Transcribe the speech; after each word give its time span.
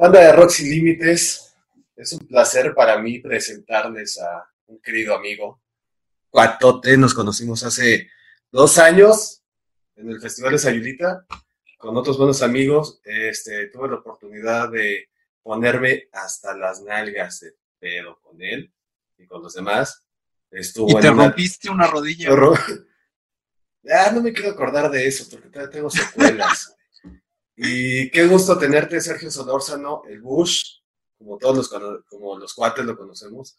Banda 0.00 0.20
de 0.20 0.32
Rock 0.32 0.48
Sin 0.48 0.70
Límites, 0.70 1.54
es 1.94 2.12
un 2.14 2.20
placer 2.20 2.72
para 2.74 2.96
mí 2.96 3.18
presentarles 3.18 4.18
a 4.18 4.48
un 4.68 4.80
querido 4.80 5.14
amigo, 5.14 5.60
Cuatote, 6.30 6.96
nos 6.96 7.12
conocimos 7.12 7.62
hace 7.64 8.08
dos 8.50 8.78
años 8.78 9.42
en 9.96 10.08
el 10.08 10.18
Festival 10.18 10.52
de 10.52 10.58
Sayulita, 10.58 11.26
con 11.76 11.94
otros 11.98 12.16
buenos 12.16 12.40
amigos, 12.40 13.02
este, 13.04 13.66
tuve 13.66 13.88
la 13.88 13.96
oportunidad 13.96 14.70
de 14.70 15.10
ponerme 15.42 16.08
hasta 16.12 16.56
las 16.56 16.80
nalgas 16.80 17.40
de 17.40 17.56
pedo 17.78 18.18
con 18.22 18.40
él 18.40 18.72
y 19.18 19.26
con 19.26 19.42
los 19.42 19.52
demás. 19.52 20.02
Estuvo 20.50 20.98
y 20.98 21.02
te 21.02 21.10
rompiste 21.10 21.68
una 21.68 21.86
rodilla. 21.86 22.30
Ah, 23.90 24.10
no 24.12 24.20
me 24.20 24.34
quiero 24.34 24.50
acordar 24.50 24.90
de 24.90 25.06
eso 25.06 25.26
porque 25.30 25.48
tengo 25.68 25.88
secuelas. 25.88 26.76
Y 27.62 28.10
qué 28.10 28.26
gusto 28.26 28.56
tenerte, 28.56 29.02
Sergio 29.02 29.30
Solórzano, 29.30 30.02
el 30.08 30.22
Bush, 30.22 30.78
como 31.18 31.36
todos 31.36 31.56
los, 31.56 32.04
como 32.08 32.38
los 32.38 32.54
cuates 32.54 32.86
lo 32.86 32.96
conocemos. 32.96 33.58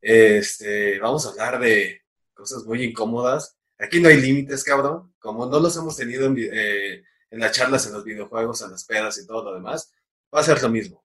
Este, 0.00 1.00
vamos 1.00 1.26
a 1.26 1.30
hablar 1.30 1.58
de 1.58 2.02
cosas 2.32 2.64
muy 2.64 2.84
incómodas. 2.84 3.56
Aquí 3.78 4.00
no 4.00 4.08
hay 4.08 4.20
límites, 4.20 4.62
cabrón. 4.62 5.12
Como 5.18 5.46
no 5.46 5.58
los 5.58 5.76
hemos 5.76 5.96
tenido 5.96 6.26
en, 6.26 6.36
eh, 6.38 7.02
en 7.30 7.40
las 7.40 7.50
charlas, 7.50 7.88
en 7.88 7.94
los 7.94 8.04
videojuegos, 8.04 8.62
en 8.62 8.70
las 8.70 8.84
pedas 8.84 9.18
y 9.18 9.26
todo 9.26 9.42
lo 9.42 9.54
demás, 9.54 9.92
va 10.32 10.38
a 10.38 10.44
ser 10.44 10.62
lo 10.62 10.68
mismo. 10.68 11.04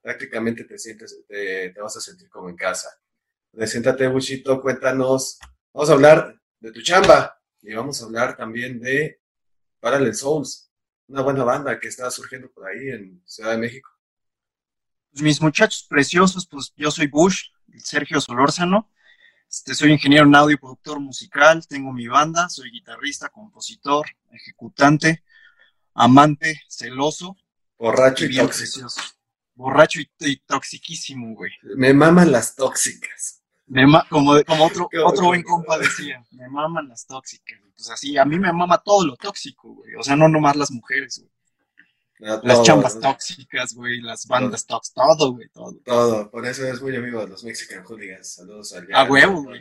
Prácticamente 0.00 0.64
te 0.64 0.78
sientes, 0.78 1.26
te, 1.28 1.68
te 1.68 1.80
vas 1.80 1.94
a 1.98 2.00
sentir 2.00 2.30
como 2.30 2.48
en 2.48 2.56
casa. 2.56 2.88
Preséntate, 3.50 4.08
Bushito, 4.08 4.62
cuéntanos. 4.62 5.38
Vamos 5.74 5.90
a 5.90 5.92
hablar 5.92 6.40
de 6.58 6.72
tu 6.72 6.80
chamba 6.80 7.38
y 7.60 7.74
vamos 7.74 8.00
a 8.00 8.06
hablar 8.06 8.34
también 8.34 8.80
de 8.80 9.20
Parallel 9.78 10.14
Souls, 10.14 10.70
una 11.08 11.22
buena 11.22 11.44
banda 11.44 11.78
que 11.78 11.88
está 11.88 12.10
surgiendo 12.10 12.50
por 12.50 12.66
ahí 12.66 12.88
en 12.88 13.22
Ciudad 13.26 13.52
de 13.52 13.58
México. 13.58 13.90
Pues 15.10 15.22
mis 15.22 15.40
muchachos 15.40 15.86
preciosos, 15.88 16.46
pues 16.46 16.72
yo 16.76 16.90
soy 16.90 17.06
Bush, 17.06 17.50
Sergio 17.78 18.20
Solórzano. 18.20 18.90
Este, 19.48 19.74
soy 19.74 19.92
ingeniero 19.92 20.26
en 20.26 20.34
audio 20.34 20.54
y 20.54 20.58
productor 20.58 20.98
musical, 20.98 21.64
tengo 21.68 21.92
mi 21.92 22.08
banda, 22.08 22.48
soy 22.48 22.70
guitarrista, 22.72 23.28
compositor, 23.28 24.06
ejecutante, 24.32 25.22
amante, 25.94 26.62
celoso. 26.68 27.36
Borracho 27.78 28.26
y, 28.26 28.36
tóxico. 28.36 28.88
Borracho 29.54 30.00
y, 30.00 30.36
toxiquísimo, 30.38 31.34
güey. 31.36 31.52
Me 31.76 31.94
maman 31.94 32.32
las 32.32 32.56
tóxicas. 32.56 33.43
Me 33.66 33.84
como, 34.10 34.42
como 34.44 34.66
otro, 34.66 34.88
otro 35.06 35.26
buen 35.26 35.42
compa 35.42 35.78
decía, 35.78 36.24
me 36.32 36.48
maman 36.48 36.88
las 36.88 37.06
tóxicas. 37.06 37.58
Pues 37.76 37.90
así, 37.90 38.16
a 38.16 38.24
mí 38.24 38.38
me 38.38 38.52
mama 38.52 38.78
todo 38.78 39.06
lo 39.06 39.16
tóxico, 39.16 39.74
güey. 39.74 39.94
O 39.96 40.02
sea, 40.02 40.16
no 40.16 40.28
nomás 40.28 40.56
las 40.56 40.70
mujeres, 40.70 41.20
güey. 42.18 42.40
las 42.42 42.62
chambas 42.62 43.00
tóxicas, 43.00 43.74
güey, 43.74 44.00
las 44.00 44.26
bandas 44.26 44.66
tóxicas, 44.66 44.94
todo, 44.94 45.32
güey, 45.32 45.48
todo. 45.48 45.74
Todo, 45.84 46.30
por 46.30 46.46
eso 46.46 46.66
es 46.66 46.80
muy 46.80 46.94
amigo 46.94 47.20
de 47.20 47.28
los 47.28 47.42
Mexican 47.42 47.84
Hooligans. 47.84 48.34
Saludos 48.34 48.74
al 48.74 48.86
A 48.94 49.04
huevo, 49.04 49.42
güey. 49.42 49.60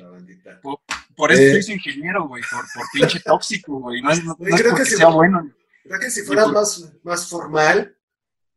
Por, 1.16 1.32
eso 1.32 1.42
eh, 1.42 1.64
soy 1.64 1.76
ingeniero, 1.76 2.28
güey, 2.28 2.44
por, 2.52 2.66
por 2.73 2.84
pinche 2.92 3.20
tóxico, 3.20 3.80
güey. 3.80 4.02
No 4.02 4.12
es, 4.12 4.23
no, 4.23 4.36
creo 4.36 4.76
que 4.76 4.86
sea 4.86 5.08
bueno. 5.08 5.50
Creo 5.84 6.00
que 6.00 6.10
si 6.10 6.22
fueras 6.22 6.50
más, 6.50 6.94
más 7.04 7.28
formal, 7.28 7.95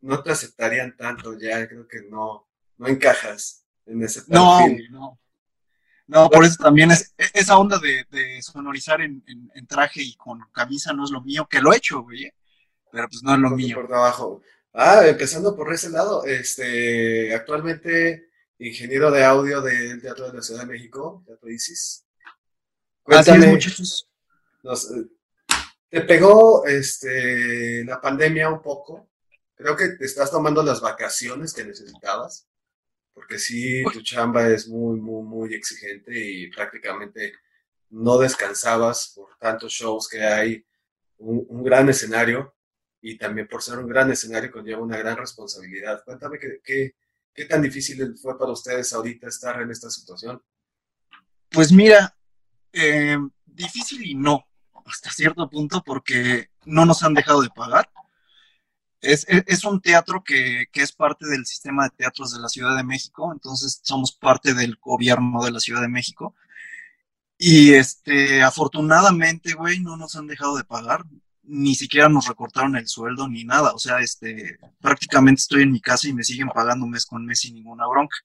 no 0.00 0.22
te 0.22 0.32
aceptarían 0.32 0.96
tanto 0.96 1.38
ya. 1.38 1.66
Creo 1.66 1.86
que 1.88 2.02
no, 2.08 2.46
no 2.78 2.86
encajas 2.86 3.64
en 3.86 4.02
ese 4.02 4.22
perfil. 4.22 4.90
No, 4.90 5.00
no. 5.00 5.20
No, 6.08 6.30
por 6.30 6.44
eso 6.44 6.56
también 6.62 6.92
es 6.92 7.14
esa 7.34 7.58
onda 7.58 7.78
de, 7.78 8.40
sonorizar 8.40 9.00
en, 9.00 9.22
traje 9.66 10.02
y 10.02 10.14
con 10.14 10.40
camisa 10.52 10.92
no 10.92 11.04
es 11.04 11.10
lo 11.10 11.20
mío, 11.22 11.48
que 11.50 11.60
lo 11.60 11.72
he 11.72 11.78
hecho, 11.78 12.02
güey, 12.02 12.32
pero 12.92 13.08
pues 13.08 13.22
no 13.22 13.34
es 13.34 13.40
lo 13.40 13.50
mío. 13.50 13.76
Por 13.76 13.88
trabajo. 13.88 14.40
Ah, 14.72 15.06
empezando 15.06 15.56
por 15.56 15.72
ese 15.72 15.90
lado, 15.90 16.24
este, 16.24 17.34
actualmente 17.34 18.30
ingeniero 18.58 19.10
de 19.10 19.24
audio 19.24 19.60
del 19.60 20.00
Teatro 20.00 20.28
de 20.28 20.34
la 20.34 20.42
Ciudad 20.42 20.60
de 20.60 20.66
México, 20.66 21.24
Teatro 21.26 21.50
Isis. 21.50 22.04
Cuéntame, 23.02 23.48
muchachos. 23.48 24.08
Eh, 24.64 25.06
te 25.88 26.00
pegó 26.02 26.66
este, 26.66 27.84
la 27.84 28.00
pandemia 28.00 28.48
un 28.48 28.62
poco. 28.62 29.08
Creo 29.54 29.76
que 29.76 29.88
te 29.90 30.04
estás 30.04 30.30
tomando 30.30 30.62
las 30.62 30.80
vacaciones 30.80 31.52
que 31.52 31.64
necesitabas 31.64 32.46
porque 33.16 33.38
sí, 33.38 33.82
tu 33.94 34.02
chamba 34.02 34.46
es 34.46 34.68
muy, 34.68 35.00
muy, 35.00 35.22
muy 35.22 35.54
exigente 35.54 36.12
y 36.14 36.50
prácticamente 36.50 37.32
no 37.88 38.18
descansabas 38.18 39.14
por 39.16 39.38
tantos 39.38 39.72
shows 39.72 40.06
que 40.06 40.22
hay, 40.22 40.66
un, 41.16 41.64
gran 41.64 41.88
escenario 41.88 42.54
y 43.00 43.16
también 43.16 43.48
por 43.48 43.62
ser 43.62 43.78
un 43.78 43.88
gran 43.88 44.12
escenario 44.12 44.52
conlleva 44.52 44.82
una 44.82 44.98
gran 44.98 45.16
responsabilidad. 45.16 46.04
Cuéntame 46.04 46.38
qué, 46.38 46.92
qué, 47.32 47.44
tan 47.46 47.62
difícil 47.62 48.18
fue 48.18 48.38
para 48.38 48.52
ustedes 48.52 48.92
ahorita 48.92 49.28
estar 49.28 49.62
en 49.62 49.70
esta 49.70 49.88
situación. 49.88 50.42
Pues 51.48 51.72
mira, 51.72 52.14
eh, 52.70 53.16
difícil 53.46 54.04
y 54.04 54.14
no, 54.14 54.46
hasta 54.84 55.10
cierto 55.10 55.48
punto, 55.48 55.82
porque 55.82 56.50
no 56.66 56.84
nos 56.84 57.02
han 57.02 57.14
dejado 57.14 57.40
de 57.40 57.48
pagar. 57.48 57.88
Es, 59.00 59.64
un 59.64 59.80
teatro 59.80 60.22
que, 60.24 60.66
es 60.72 60.92
parte 60.92 61.26
del 61.26 61.46
sistema 61.46 61.84
de 61.84 61.90
teatros 61.90 62.32
de 62.32 62.40
la 62.40 62.48
Ciudad 62.48 62.76
de 62.76 62.84
México, 62.84 63.30
entonces 63.32 63.80
somos 63.82 64.12
parte 64.12 64.54
del 64.54 64.76
gobierno 64.80 65.44
de 65.44 65.52
la 65.52 65.60
Ciudad 65.60 65.82
de 65.82 65.88
México. 65.88 66.34
Y 67.38 67.74
este, 67.74 68.42
afortunadamente, 68.42 69.52
güey, 69.52 69.80
no 69.80 69.96
nos 69.96 70.16
han 70.16 70.26
dejado 70.26 70.56
de 70.56 70.64
pagar, 70.64 71.04
ni 71.42 71.74
siquiera 71.74 72.08
nos 72.08 72.26
recortaron 72.26 72.76
el 72.76 72.88
sueldo 72.88 73.28
ni 73.28 73.44
nada. 73.44 73.72
O 73.74 73.78
sea, 73.78 74.00
este, 74.00 74.58
prácticamente 74.80 75.40
estoy 75.40 75.62
en 75.62 75.72
mi 75.72 75.80
casa 75.80 76.08
y 76.08 76.14
me 76.14 76.24
siguen 76.24 76.48
pagando 76.48 76.86
mes 76.86 77.06
con 77.06 77.24
mes 77.26 77.40
sin 77.40 77.54
ninguna 77.54 77.86
bronca. 77.86 78.16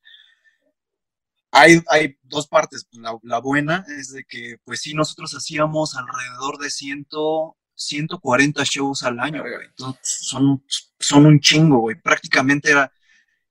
Hay, 1.51 1.83
hay 1.89 2.17
dos 2.23 2.47
partes. 2.47 2.87
La, 2.91 3.17
la 3.23 3.39
buena 3.39 3.85
es 3.99 4.11
de 4.13 4.23
que, 4.23 4.57
pues 4.63 4.81
sí, 4.81 4.93
nosotros 4.93 5.33
hacíamos 5.33 5.95
alrededor 5.95 6.57
de 6.57 6.69
ciento, 6.69 7.57
140 7.85 8.63
shows 8.63 9.03
al 9.03 9.19
año, 9.19 9.41
güey. 9.41 9.67
son, 10.01 10.63
son 10.99 11.25
un 11.25 11.39
chingo, 11.39 11.79
güey. 11.79 11.95
Prácticamente 11.99 12.71
era, 12.71 12.91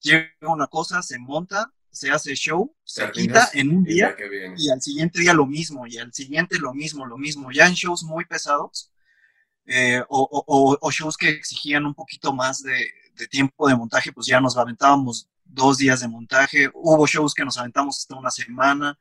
llega 0.00 0.30
una 0.42 0.66
cosa, 0.66 1.02
se 1.02 1.18
monta, 1.18 1.72
se 1.90 2.10
hace 2.10 2.34
show, 2.34 2.74
se 2.84 3.10
quita 3.10 3.50
en 3.52 3.70
un 3.70 3.84
día 3.84 4.14
y, 4.56 4.70
al 4.70 4.80
siguiente 4.80 5.20
día 5.20 5.34
lo 5.34 5.46
mismo, 5.46 5.86
y 5.86 5.98
al 5.98 6.12
siguiente 6.12 6.58
lo 6.58 6.72
mismo, 6.72 7.04
lo 7.04 7.18
mismo. 7.18 7.50
Ya 7.50 7.66
en 7.66 7.74
shows 7.74 8.04
muy 8.04 8.24
pesados 8.24 8.92
eh, 9.66 10.02
o, 10.08 10.90
shows 10.90 11.16
que 11.16 11.28
exigían 11.28 11.86
un 11.86 11.94
poquito 11.94 12.32
más 12.32 12.62
de, 12.62 12.86
tiempo 13.30 13.68
de 13.68 13.76
montaje, 13.76 14.12
pues 14.12 14.26
ya 14.26 14.40
nos 14.40 14.56
aventábamos 14.56 15.28
dos 15.44 15.78
días 15.78 16.00
de 16.00 16.08
montaje. 16.08 16.70
Hubo 16.72 17.06
shows 17.06 17.34
que 17.34 17.44
nos 17.44 17.58
aventamos 17.58 17.98
hasta 17.98 18.16
una 18.16 18.30
semana. 18.30 18.98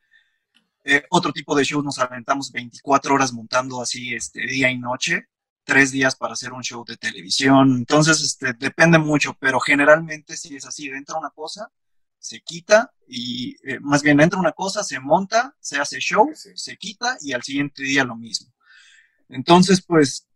Eh, 0.84 1.04
otro 1.10 1.32
tipo 1.32 1.54
de 1.54 1.64
shows 1.64 1.84
nos 1.84 1.98
aventamos 1.98 2.50
24 2.52 3.14
horas 3.14 3.32
montando 3.32 3.82
así 3.82 4.14
este, 4.14 4.40
día 4.46 4.70
y 4.70 4.78
noche, 4.78 5.28
tres 5.64 5.90
días 5.90 6.16
para 6.16 6.32
hacer 6.32 6.52
un 6.52 6.62
show 6.62 6.84
de 6.84 6.96
televisión. 6.96 7.76
Entonces, 7.76 8.20
este, 8.22 8.54
depende 8.54 8.98
mucho, 8.98 9.36
pero 9.38 9.60
generalmente 9.60 10.36
si 10.36 10.56
es 10.56 10.64
así, 10.64 10.88
entra 10.88 11.18
una 11.18 11.30
cosa, 11.30 11.70
se 12.18 12.40
quita 12.40 12.92
y 13.06 13.56
eh, 13.68 13.78
más 13.80 14.02
bien 14.02 14.20
entra 14.20 14.38
una 14.38 14.52
cosa, 14.52 14.82
se 14.82 15.00
monta, 15.00 15.54
se 15.60 15.78
hace 15.78 15.98
show, 16.00 16.30
se 16.34 16.76
quita 16.76 17.16
y 17.20 17.32
al 17.32 17.42
siguiente 17.42 17.82
día 17.82 18.04
lo 18.04 18.16
mismo. 18.16 18.52
Entonces, 19.28 19.82
pues, 19.82 20.26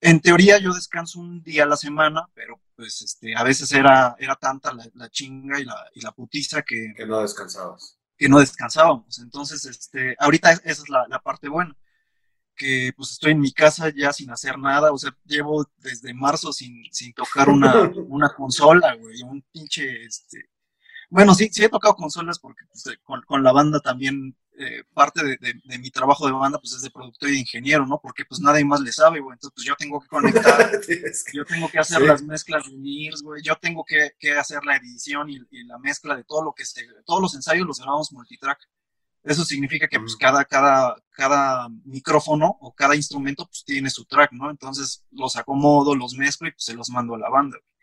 en 0.00 0.20
teoría 0.20 0.58
yo 0.58 0.72
descanso 0.72 1.18
un 1.18 1.42
día 1.42 1.64
a 1.64 1.66
la 1.66 1.76
semana, 1.76 2.26
pero 2.34 2.60
pues 2.76 3.02
este, 3.02 3.36
a 3.36 3.42
veces 3.42 3.70
era, 3.72 4.16
era 4.18 4.36
tanta 4.36 4.72
la, 4.72 5.08
chinga 5.08 5.60
y 5.60 5.64
la, 5.64 5.76
y 5.94 6.00
la 6.00 6.12
putiza 6.12 6.62
que... 6.62 6.92
Que 6.96 7.06
no 7.06 7.20
descansabas 7.20 7.98
que 8.24 8.28
no 8.30 8.40
descansábamos. 8.40 9.18
Entonces, 9.18 9.66
este, 9.66 10.16
ahorita 10.18 10.52
esa 10.52 10.62
es 10.64 10.88
la, 10.88 11.20
parte 11.22 11.46
buena, 11.46 11.76
que 12.56 12.90
pues 12.96 13.10
estoy 13.10 13.32
en 13.32 13.40
mi 13.40 13.52
casa 13.52 13.92
ya 13.94 14.14
sin 14.14 14.30
hacer 14.30 14.58
nada, 14.58 14.94
o 14.94 14.96
sea, 14.96 15.14
llevo 15.26 15.68
desde 15.76 16.14
marzo 16.14 16.50
sin, 16.50 16.84
sin 16.90 17.12
tocar 17.12 17.50
una, 17.50 17.82
una 18.08 18.30
consola, 18.30 18.94
güey, 18.94 19.22
un 19.24 19.44
pinche, 19.52 20.06
este, 20.06 20.48
bueno, 21.10 21.34
sí, 21.34 21.50
sí 21.52 21.64
he 21.64 21.68
tocado 21.68 21.96
consolas 21.96 22.38
porque 22.38 22.64
pues, 22.72 22.98
con, 23.02 23.20
con, 23.26 23.42
la 23.42 23.52
banda 23.52 23.78
también 23.80 24.34
eh, 24.56 24.84
parte 24.92 25.22
de, 25.24 25.78
mi 25.78 25.90
trabajo 25.90 26.26
de 26.26 26.32
banda 26.32 26.58
pues 26.60 26.74
es 26.74 26.82
de 26.82 26.90
productor 26.90 27.28
y 27.28 27.32
de 27.32 27.38
ingeniero, 27.40 27.86
¿no? 27.86 28.00
Porque 28.00 28.24
pues 28.24 28.40
nadie 28.40 28.64
más 28.64 28.80
le 28.80 28.92
sabe, 28.92 29.20
güey. 29.20 29.34
Entonces 29.34 29.52
pues 29.54 29.66
yo 29.66 29.74
tengo 29.76 30.00
que 30.00 30.08
conectar, 30.08 30.70
yo 31.32 31.44
tengo 31.44 31.68
que 31.68 31.78
hacer 31.78 32.02
las 32.02 32.22
mezclas 32.22 32.70
MIRS, 32.70 33.22
güey. 33.22 33.42
Yo 33.42 33.56
tengo 33.56 33.84
que, 33.84 34.12
hacer 34.38 34.64
la 34.64 34.76
edición 34.76 35.28
y, 35.28 35.40
la 35.64 35.78
mezcla 35.78 36.16
de 36.16 36.24
todo 36.24 36.42
lo 36.44 36.52
que 36.52 36.64
se, 36.64 36.86
todos 37.04 37.20
los 37.20 37.34
ensayos 37.34 37.66
los 37.66 37.80
grabamos 37.80 38.12
multitrack. 38.12 38.60
Eso 39.24 39.44
significa 39.44 39.88
que 39.88 39.98
pues 39.98 40.16
cada, 40.16 40.44
cada, 40.44 40.96
cada 41.10 41.68
micrófono 41.84 42.58
o 42.60 42.74
cada 42.74 42.94
instrumento 42.94 43.46
pues 43.46 43.64
tiene 43.64 43.90
su 43.90 44.04
track, 44.04 44.32
¿no? 44.32 44.50
Entonces 44.50 45.04
los 45.10 45.36
acomodo, 45.36 45.94
los 45.94 46.14
mezclo 46.14 46.48
y 46.48 46.52
pues 46.52 46.64
se 46.64 46.74
los 46.74 46.90
mando 46.90 47.14
a 47.14 47.18
la 47.18 47.30
banda, 47.30 47.56
güey. 47.60 47.74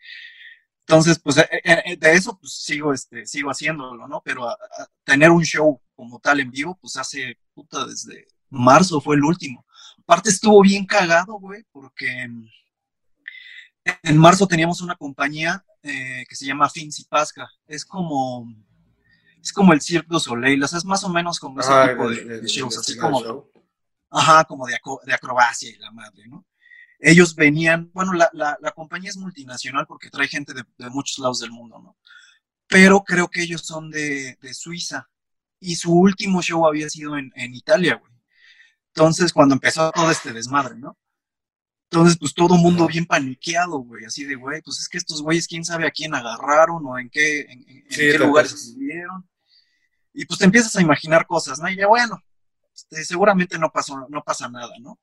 Entonces, 0.86 1.18
pues 1.20 1.38
eh, 1.38 1.48
eh, 1.64 1.96
de 1.96 2.12
eso 2.12 2.36
pues 2.38 2.52
sigo, 2.54 2.92
este, 2.92 3.24
sigo 3.26 3.50
haciéndolo, 3.50 4.08
¿no? 4.08 4.20
Pero 4.24 4.48
tener 5.04 5.30
un 5.30 5.44
show 5.44 5.80
como 6.02 6.18
tal 6.18 6.40
en 6.40 6.50
vivo, 6.50 6.76
pues 6.80 6.96
hace, 6.96 7.38
puta, 7.54 7.86
desde 7.86 8.26
marzo 8.50 9.00
fue 9.00 9.14
el 9.14 9.22
último. 9.24 9.64
Aparte 10.00 10.30
estuvo 10.30 10.60
bien 10.62 10.84
cagado, 10.84 11.34
güey, 11.34 11.64
porque 11.70 12.26
en 14.02 14.16
marzo 14.18 14.46
teníamos 14.48 14.80
una 14.80 14.96
compañía 14.96 15.64
eh, 15.82 16.24
que 16.28 16.34
se 16.34 16.44
llama 16.46 16.68
Finzi 16.68 17.04
Pasca. 17.04 17.48
Es 17.66 17.84
como, 17.84 18.52
es 19.40 19.52
como 19.52 19.72
el 19.72 19.80
Cirque 19.80 20.08
du 20.10 20.18
Soleil, 20.18 20.62
o 20.62 20.66
sea, 20.68 20.78
es 20.78 20.84
más 20.84 21.04
o 21.04 21.08
menos 21.08 21.38
como 21.38 21.60
ese 21.60 21.70
Ah, 21.72 21.88
tipo 21.90 22.08
de- 22.10 22.16
de, 22.16 22.24
de- 22.24 22.40
de 22.40 22.48
shows, 22.48 22.78
así 22.78 22.96
como, 22.96 23.20
show. 23.22 23.50
ajá, 24.10 24.44
como 24.44 24.66
de, 24.66 24.76
de 25.04 25.14
acrobacia 25.14 25.70
y 25.70 25.76
la 25.76 25.90
madre, 25.92 26.26
¿no? 26.26 26.44
Ellos 26.98 27.34
venían, 27.34 27.90
bueno, 27.92 28.12
la, 28.12 28.28
la- 28.32 28.56
la 28.60 28.70
compañía 28.72 29.10
es 29.10 29.16
multinacional 29.16 29.86
porque 29.86 30.10
trae 30.10 30.26
gente 30.28 30.52
de, 30.52 30.64
de 30.78 30.90
muchos 30.90 31.18
lados 31.18 31.38
del 31.40 31.50
mundo, 31.52 31.78
¿no? 31.80 31.96
Pero 32.68 33.02
creo 33.04 33.28
que 33.28 33.42
ellos 33.42 33.62
son 33.62 33.90
de, 33.90 34.36
de 34.40 34.54
Suiza 34.54 35.08
y 35.62 35.76
su 35.76 35.92
último 35.94 36.42
show 36.42 36.66
había 36.66 36.88
sido 36.90 37.16
en, 37.16 37.32
en 37.36 37.54
Italia, 37.54 37.96
güey. 37.96 38.12
Entonces, 38.94 39.32
cuando 39.32 39.54
empezó 39.54 39.90
todo 39.92 40.10
este 40.10 40.32
desmadre, 40.32 40.76
¿no? 40.76 40.98
Entonces, 41.90 42.18
pues 42.18 42.34
todo 42.34 42.56
el 42.56 42.62
mundo 42.62 42.86
bien 42.86 43.06
paniqueado, 43.06 43.78
güey, 43.80 44.04
así 44.06 44.24
de, 44.24 44.34
güey, 44.34 44.62
pues 44.62 44.78
es 44.80 44.88
que 44.88 44.98
estos 44.98 45.22
güeyes, 45.22 45.46
quién 45.46 45.64
sabe 45.64 45.86
a 45.86 45.90
quién 45.90 46.14
agarraron 46.14 46.82
o 46.86 46.98
en 46.98 47.10
qué, 47.10 47.40
en, 47.42 47.50
en- 47.68 47.68
en 47.86 47.90
Sí, 47.90 47.96
qué 48.12 48.18
lugares 48.18 48.52
estuvieron. 48.54 49.28
Y 50.14 50.24
pues 50.26 50.38
te 50.38 50.44
empiezas 50.46 50.74
a 50.76 50.82
imaginar 50.82 51.26
cosas, 51.26 51.58
¿no? 51.58 51.68
Y 51.70 51.76
ya, 51.76 51.86
bueno, 51.86 52.18
este, 52.74 53.04
seguramente 53.04 53.58
no 53.58 53.70
pasó, 53.70 54.06
no 54.10 54.22
pasa 54.22 54.48
nada, 54.48 54.72
¿no? 54.80 54.98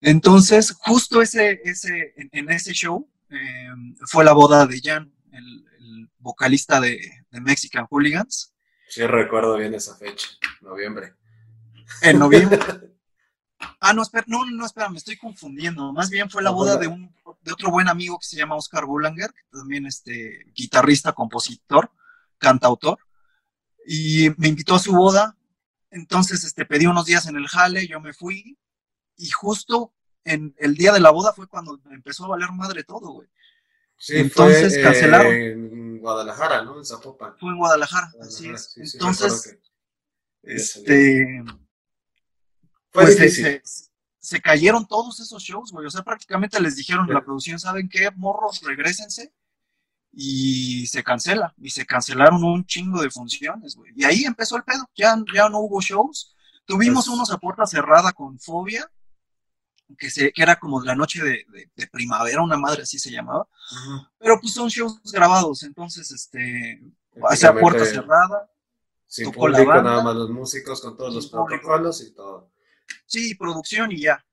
Entonces, 0.00 0.72
justo 0.78 1.22
ese, 1.22 1.60
ese, 1.64 2.12
en, 2.16 2.28
en 2.32 2.50
ese 2.50 2.72
show 2.72 3.08
eh, 3.30 3.68
fue 4.06 4.24
la 4.24 4.32
boda 4.32 4.66
de 4.66 4.80
Jan, 4.82 5.12
el, 5.32 5.64
el 5.80 6.10
vocalista 6.18 6.80
de, 6.80 6.98
de 7.30 7.40
Mexican 7.40 7.86
Hooligans, 7.88 8.52
Sí, 8.96 9.06
recuerdo 9.06 9.58
bien 9.58 9.74
esa 9.74 9.94
fecha, 9.94 10.26
noviembre. 10.62 11.12
en 12.00 12.18
noviembre. 12.18 12.58
Ah, 13.80 13.94
no, 13.94 14.02
espera, 14.02 14.24
no, 14.26 14.44
no, 14.44 14.66
espera, 14.66 14.90
me 14.90 14.98
estoy 14.98 15.16
confundiendo. 15.16 15.90
Más 15.92 16.10
bien 16.10 16.28
fue 16.28 16.42
la 16.42 16.50
boda 16.50 16.76
de 16.76 16.86
un 16.88 17.14
de 17.42 17.52
otro 17.52 17.70
buen 17.70 17.88
amigo 17.88 18.18
que 18.18 18.26
se 18.26 18.36
llama 18.36 18.54
Oscar 18.54 18.84
Boulanger, 18.84 19.32
que 19.32 19.42
también 19.50 19.86
este 19.86 20.44
guitarrista, 20.54 21.12
compositor, 21.12 21.90
cantautor, 22.36 22.98
y 23.86 24.28
me 24.36 24.48
invitó 24.48 24.74
a 24.74 24.78
su 24.78 24.92
boda. 24.92 25.36
Entonces, 25.90 26.44
este, 26.44 26.66
pedí 26.66 26.86
unos 26.86 27.06
días 27.06 27.26
en 27.26 27.36
el 27.36 27.48
jale, 27.48 27.86
yo 27.86 27.98
me 27.98 28.12
fui, 28.12 28.58
y 29.16 29.30
justo 29.30 29.92
en 30.24 30.54
el 30.58 30.74
día 30.74 30.92
de 30.92 31.00
la 31.00 31.10
boda 31.10 31.32
fue 31.32 31.48
cuando 31.48 31.80
empezó 31.90 32.26
a 32.26 32.28
valer 32.28 32.52
madre 32.52 32.84
todo, 32.84 33.10
güey. 33.10 33.28
Sí, 33.96 34.18
Entonces, 34.18 34.74
fue, 34.74 34.80
eh, 34.80 34.84
cancelaron. 34.84 35.32
en 35.32 35.95
Guadalajara, 36.06 36.62
¿no? 36.62 36.78
En 36.78 36.84
Zapopan. 36.84 37.34
Fue 37.38 37.50
en 37.50 37.58
Guadalajara, 37.58 38.12
así 38.20 38.48
es. 38.48 38.70
sí, 38.72 38.86
sí, 38.86 38.96
Entonces, 38.96 39.58
este, 40.42 41.42
Fue 42.92 43.02
pues 43.04 43.16
se, 43.16 43.22
difícil. 43.24 43.44
se- 43.64 43.86
se 44.18 44.40
cayeron 44.40 44.86
todos 44.86 45.18
esos 45.20 45.42
shows, 45.42 45.70
güey. 45.72 45.86
O 45.86 45.90
sea, 45.90 46.02
prácticamente 46.02 46.60
les 46.60 46.76
dijeron 46.76 47.08
a 47.10 47.14
la 47.14 47.24
producción, 47.24 47.58
¿saben 47.58 47.88
qué? 47.88 48.10
Morros, 48.16 48.60
regrésense. 48.62 49.32
Y 50.12 50.86
se 50.86 51.02
cancela. 51.04 51.54
Y 51.58 51.70
se 51.70 51.84
cancelaron 51.86 52.42
un 52.42 52.64
chingo 52.66 53.02
de 53.02 53.10
funciones, 53.10 53.76
güey. 53.76 53.92
Y 53.96 54.04
ahí 54.04 54.24
empezó 54.24 54.56
el 54.56 54.62
pedo. 54.64 54.88
Ya, 54.96 55.16
ya 55.34 55.48
no 55.48 55.58
hubo 55.60 55.80
shows. 55.80 56.34
Tuvimos 56.64 57.06
Pues- 57.06 57.14
unos 57.16 57.30
a 57.32 57.38
puerta 57.38 57.66
cerrada 57.66 58.12
con 58.12 58.38
Fobia, 58.40 58.90
que, 59.98 60.10
se, 60.10 60.32
que 60.32 60.42
era 60.42 60.56
como 60.56 60.82
la 60.82 60.94
noche 60.94 61.22
de, 61.22 61.44
de- 61.52 61.70
de 61.74 61.86
primavera, 61.88 62.42
una 62.42 62.56
madre 62.56 62.82
así 62.82 62.98
se 62.98 63.10
llamaba. 63.10 63.48
Pero 64.18 64.40
pues 64.40 64.52
son 64.54 64.68
shows 64.68 65.00
grabados, 65.12 65.62
entonces, 65.62 66.10
este, 66.10 66.82
sea, 67.36 67.52
puerta 67.54 67.84
cerrada. 67.84 68.50
Sin 69.06 69.26
tocó 69.26 69.48
la 69.48 69.58
público, 69.58 69.70
banda. 69.74 69.90
nada 69.90 70.02
más 70.02 70.16
los 70.16 70.30
músicos 70.30 70.80
con 70.80 70.96
todos 70.96 71.14
los 71.14 71.28
público. 71.28 71.46
protocolos 71.62 72.00
y 72.02 72.12
todo. 72.14 72.50
Sí, 73.06 73.34
producción 73.36 73.92
y 73.92 74.00
ya. 74.00 74.24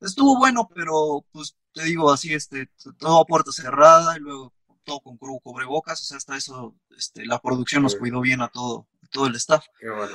Estuvo 0.00 0.38
bueno, 0.38 0.68
pero 0.74 1.24
pues 1.32 1.56
te 1.72 1.82
digo 1.84 2.12
así, 2.12 2.32
este, 2.34 2.68
todo 2.98 3.20
a 3.20 3.24
puerta 3.26 3.50
cerrada 3.52 4.16
y 4.16 4.20
luego 4.20 4.52
todo 4.84 5.00
con 5.00 5.16
cubrebocas, 5.16 6.00
o 6.00 6.04
sea, 6.04 6.18
hasta 6.18 6.36
eso, 6.36 6.76
este, 6.96 7.24
la 7.26 7.40
producción 7.40 7.82
nos 7.82 7.96
cuidó 7.96 8.20
bien 8.20 8.42
a 8.42 8.48
todo, 8.48 8.86
a 9.02 9.06
todo 9.08 9.26
el 9.26 9.34
staff. 9.36 9.64
Qué 9.80 9.88
bueno. 9.90 10.14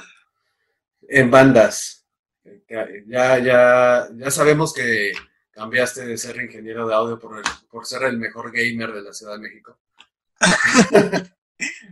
En 1.09 1.31
bandas, 1.31 2.05
ya, 3.07 3.39
ya, 3.39 4.09
ya 4.15 4.31
sabemos 4.31 4.73
que 4.73 5.11
cambiaste 5.51 6.05
de 6.05 6.17
ser 6.17 6.37
ingeniero 6.41 6.87
de 6.87 6.93
audio 6.95 7.19
por, 7.19 7.37
el- 7.37 7.43
por 7.69 7.85
ser 7.85 8.03
el 8.03 8.17
mejor 8.17 8.51
gamer 8.51 8.93
de 8.93 9.01
la 9.01 9.13
Ciudad 9.13 9.33
de 9.33 9.39
México. 9.39 9.77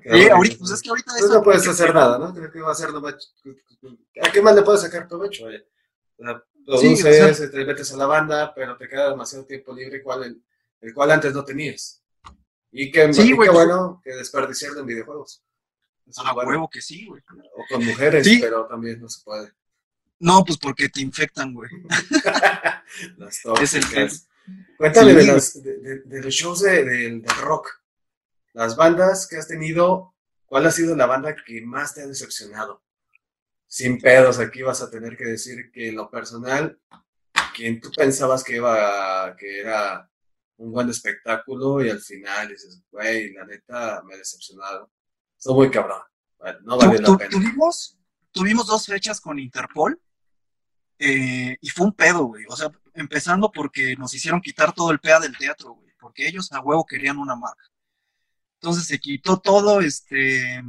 Sí, 0.10 0.30
ahorita, 0.30 0.56
pues 0.60 0.72
es 0.72 0.82
que 0.82 0.88
ahorita 0.90 1.12
Pues 1.12 1.24
eso- 1.26 1.34
no 1.34 1.44
puedes 1.44 1.68
hacer 1.68 1.94
nada, 1.94 2.18
¿no? 2.18 2.34
Creo 2.34 2.50
que 2.50 2.62
va 2.62 2.72
a 2.72 2.76
ser 2.76 2.92
nomás- 2.94 3.34
¿A 4.24 4.32
qué 4.32 4.42
más 4.42 4.56
le 4.56 4.62
puedes 4.62 4.80
sacar 4.82 5.10
provecho? 5.10 5.44
Vaya? 5.44 5.62
O 6.18 6.24
sea, 6.24 6.44
Sí, 6.80 6.94
o 7.44 7.50
te 7.52 7.66
metes 7.66 7.92
a 7.94 7.98
la 7.98 8.06
banda, 8.06 8.54
pero 8.56 8.78
te 8.78 8.88
queda 8.88 9.10
demasiado 9.10 9.44
tiempo 9.46 9.74
libre, 9.76 10.02
cual 10.02 10.24
el, 10.24 10.42
el 10.80 10.94
cual 10.94 11.12
antes 11.12 11.34
no 11.34 11.44
tenías. 11.44 12.02
Y 12.72 12.90
qué, 12.92 13.12
Sí, 13.14 13.24
y 13.30 13.32
güey, 13.34 13.50
qué 13.50 13.54
pues- 13.54 13.66
bueno 13.68 14.02
que 14.02 14.12
desperdiciarlo 14.16 14.80
en 14.80 14.86
videojuegos. 14.86 15.44
Es 16.06 16.18
A 16.20 16.32
bueno. 16.32 16.50
huevo 16.50 16.70
que 16.70 16.82
sí, 16.82 17.06
güey. 17.06 17.22
O 17.56 17.66
con 17.70 17.86
mujeres, 17.86 18.26
Sí. 18.26 18.40
pero 18.40 18.66
también 18.68 19.02
no 19.02 19.10
se 19.10 19.22
puede. 19.26 19.52
No, 20.20 20.44
pues 20.44 20.58
porque 20.58 20.90
te 20.90 21.02
infectan, 21.02 21.54
güey. 21.54 21.70
Las 23.18 23.38
Es 23.62 23.74
el 23.74 23.82
tóxicas. 23.82 24.28
Cuéntame 24.78 25.12
Sí, 25.12 25.16
de, 25.18 25.26
los, 25.28 25.64
de, 25.64 25.78
de- 25.80 26.00
de 26.02 26.22
los 26.24 26.34
shows 26.34 26.62
de, 26.62 26.84
del- 26.86 27.24
rock. 27.42 27.68
Las 28.54 28.76
bandas 28.76 29.28
que 29.28 29.38
has 29.38 29.48
tenido, 29.48 30.16
¿cuál 30.46 30.66
ha 30.66 30.72
sido 30.72 30.96
la 30.96 31.06
banda 31.06 31.36
que 31.36 31.62
más 31.62 31.94
te 31.94 32.02
ha 32.02 32.08
decepcionado? 32.08 32.84
Sin 33.68 34.00
pedos, 34.00 34.40
aquí 34.40 34.62
vas 34.62 34.82
a 34.82 34.90
tener 34.90 35.18
que 35.18 35.26
decir 35.26 35.70
que 35.72 35.90
en 35.90 35.96
lo 35.96 36.10
personal, 36.10 36.80
quien 37.56 37.82
tú 37.82 37.92
pensabas 37.96 38.44
que 38.44 38.56
iba, 38.56 39.36
que 39.36 39.60
era 39.60 40.10
un 40.56 40.72
buen 40.72 40.90
espectáculo 40.90 41.84
y 41.86 41.90
al 41.90 42.00
final 42.00 42.48
dices, 42.48 42.82
güey, 42.90 43.34
la 43.34 43.46
neta 43.46 44.02
me 44.08 44.16
ha 44.16 44.18
decepcionado. 44.18 44.90
Estoy 45.38 45.54
muy 45.54 45.70
cabrón. 45.70 46.02
Bueno, 46.40 46.60
no 46.64 46.78
vale 46.78 47.00
la 47.00 47.18
pena. 47.18 47.30
tuvimos, 47.30 47.98
tuvimos 48.32 48.66
dos 48.68 48.86
fechas 48.86 49.20
con 49.20 49.38
Interpol 49.38 50.00
eh, 51.00 51.58
y 51.62 51.70
fue 51.70 51.86
un 51.86 51.94
pedo, 51.94 52.26
güey. 52.26 52.46
O 52.50 52.56
sea, 52.56 52.72
empezando 52.94 53.52
porque 53.52 53.96
nos 53.96 54.14
hicieron 54.14 54.42
quitar 54.42 54.74
todo 54.74 54.92
el 54.92 55.00
PEA 55.00 55.20
del 55.20 55.38
teatro, 55.38 55.74
güey, 55.74 55.92
porque 56.00 56.28
ellos 56.28 56.52
a 56.52 56.62
huevo 56.62 56.86
querían 56.86 57.18
una 57.18 57.36
marca. 57.36 57.64
Entonces 58.56 58.86
se 58.86 59.00
quitó 59.00 59.40
todo, 59.40 59.82
este, 59.82 60.62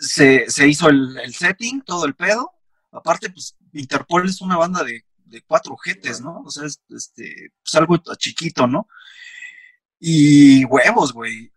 se, 0.00 0.50
se 0.50 0.68
hizo 0.68 0.88
el, 0.88 1.16
el 1.18 1.34
setting, 1.34 1.82
todo 1.82 2.06
el 2.06 2.14
pedo. 2.14 2.52
Aparte, 2.90 3.30
pues 3.30 3.56
Interpol 3.72 4.28
es 4.28 4.40
una 4.40 4.56
banda 4.56 4.82
de, 4.82 5.04
de 5.24 5.42
cuatro 5.42 5.76
jetes, 5.76 6.20
¿no? 6.20 6.42
O 6.44 6.50
sea, 6.50 6.66
es 6.66 6.80
este, 6.90 7.52
pues 7.62 7.74
algo 7.76 7.96
chiquito, 8.16 8.66
¿no? 8.66 8.88
Y 10.00 10.64
huevos, 10.64 11.12
güey 11.12 11.54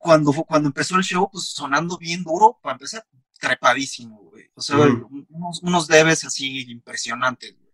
cuando, 0.00 0.32
cuando 0.32 0.68
empezó 0.68 0.96
el 0.96 1.02
show, 1.02 1.28
pues 1.30 1.44
sonando 1.50 1.98
bien 1.98 2.24
duro, 2.24 2.58
para 2.62 2.72
empezar, 2.72 3.04
trepadísimo, 3.40 4.18
güey. 4.30 4.50
O 4.54 4.60
sea, 4.62 4.76
Mm. 4.76 5.26
unos, 5.30 5.62
unos 5.62 5.86
debes 5.88 6.24
así 6.24 6.70
impresionantes, 6.70 7.56
güey. 7.56 7.72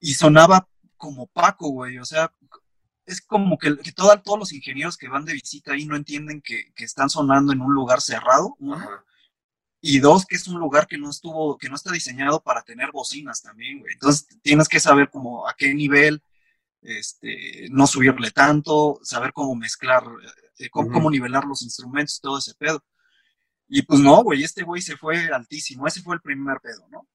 Y 0.00 0.14
sonaba 0.14 0.68
como 0.96 1.26
Paco, 1.26 1.68
güey. 1.70 1.98
O 1.98 2.04
sea, 2.04 2.32
es 3.06 3.20
como 3.20 3.58
que, 3.58 3.74
todos 3.94 4.38
los 4.38 4.52
ingenieros 4.52 4.96
que 4.96 5.08
van 5.08 5.24
de 5.24 5.32
visita 5.34 5.72
ahí 5.72 5.84
no 5.86 5.96
entienden 5.96 6.40
que, 6.42 6.72
que 6.74 6.84
están 6.84 7.10
sonando 7.10 7.52
en 7.52 7.60
un 7.60 7.74
lugar 7.74 8.00
cerrado, 8.00 8.56
Ajá. 8.72 9.04
y 9.80 9.98
dos, 9.98 10.24
que 10.26 10.36
es 10.36 10.48
un 10.48 10.58
lugar 10.60 10.86
que 10.86 10.96
no 10.98 11.10
estuvo, 11.10 11.58
que 11.58 11.68
no 11.68 11.74
está 11.76 11.90
diseñado 11.92 12.40
para 12.42 12.62
tener 12.62 12.90
bocinas 12.92 13.42
también, 13.42 13.80
güey. 13.80 13.92
Entonces 13.94 14.26
tienes 14.42 14.68
que 14.68 14.80
saber 14.80 15.10
como 15.10 15.46
a 15.48 15.54
qué 15.54 15.74
nivel, 15.74 16.22
este, 16.82 17.68
no 17.70 17.86
subirle 17.86 18.30
tanto, 18.30 18.98
saber 19.02 19.32
cómo 19.32 19.54
mezclar, 19.54 20.02
eh, 20.58 20.68
cómo, 20.70 20.90
cómo 20.90 21.10
nivelar 21.10 21.44
los 21.44 21.62
instrumentos, 21.62 22.20
todo 22.20 22.38
ese 22.38 22.54
pedo. 22.54 22.82
Y 23.68 23.82
pues 23.82 24.00
no, 24.00 24.22
güey, 24.22 24.42
este 24.44 24.62
güey 24.62 24.82
se 24.82 24.96
fue 24.96 25.28
altísimo, 25.32 25.86
ese 25.86 26.02
fue 26.02 26.14
el 26.16 26.20
primer 26.20 26.58
pedo, 26.60 26.86
¿no? 26.90 27.08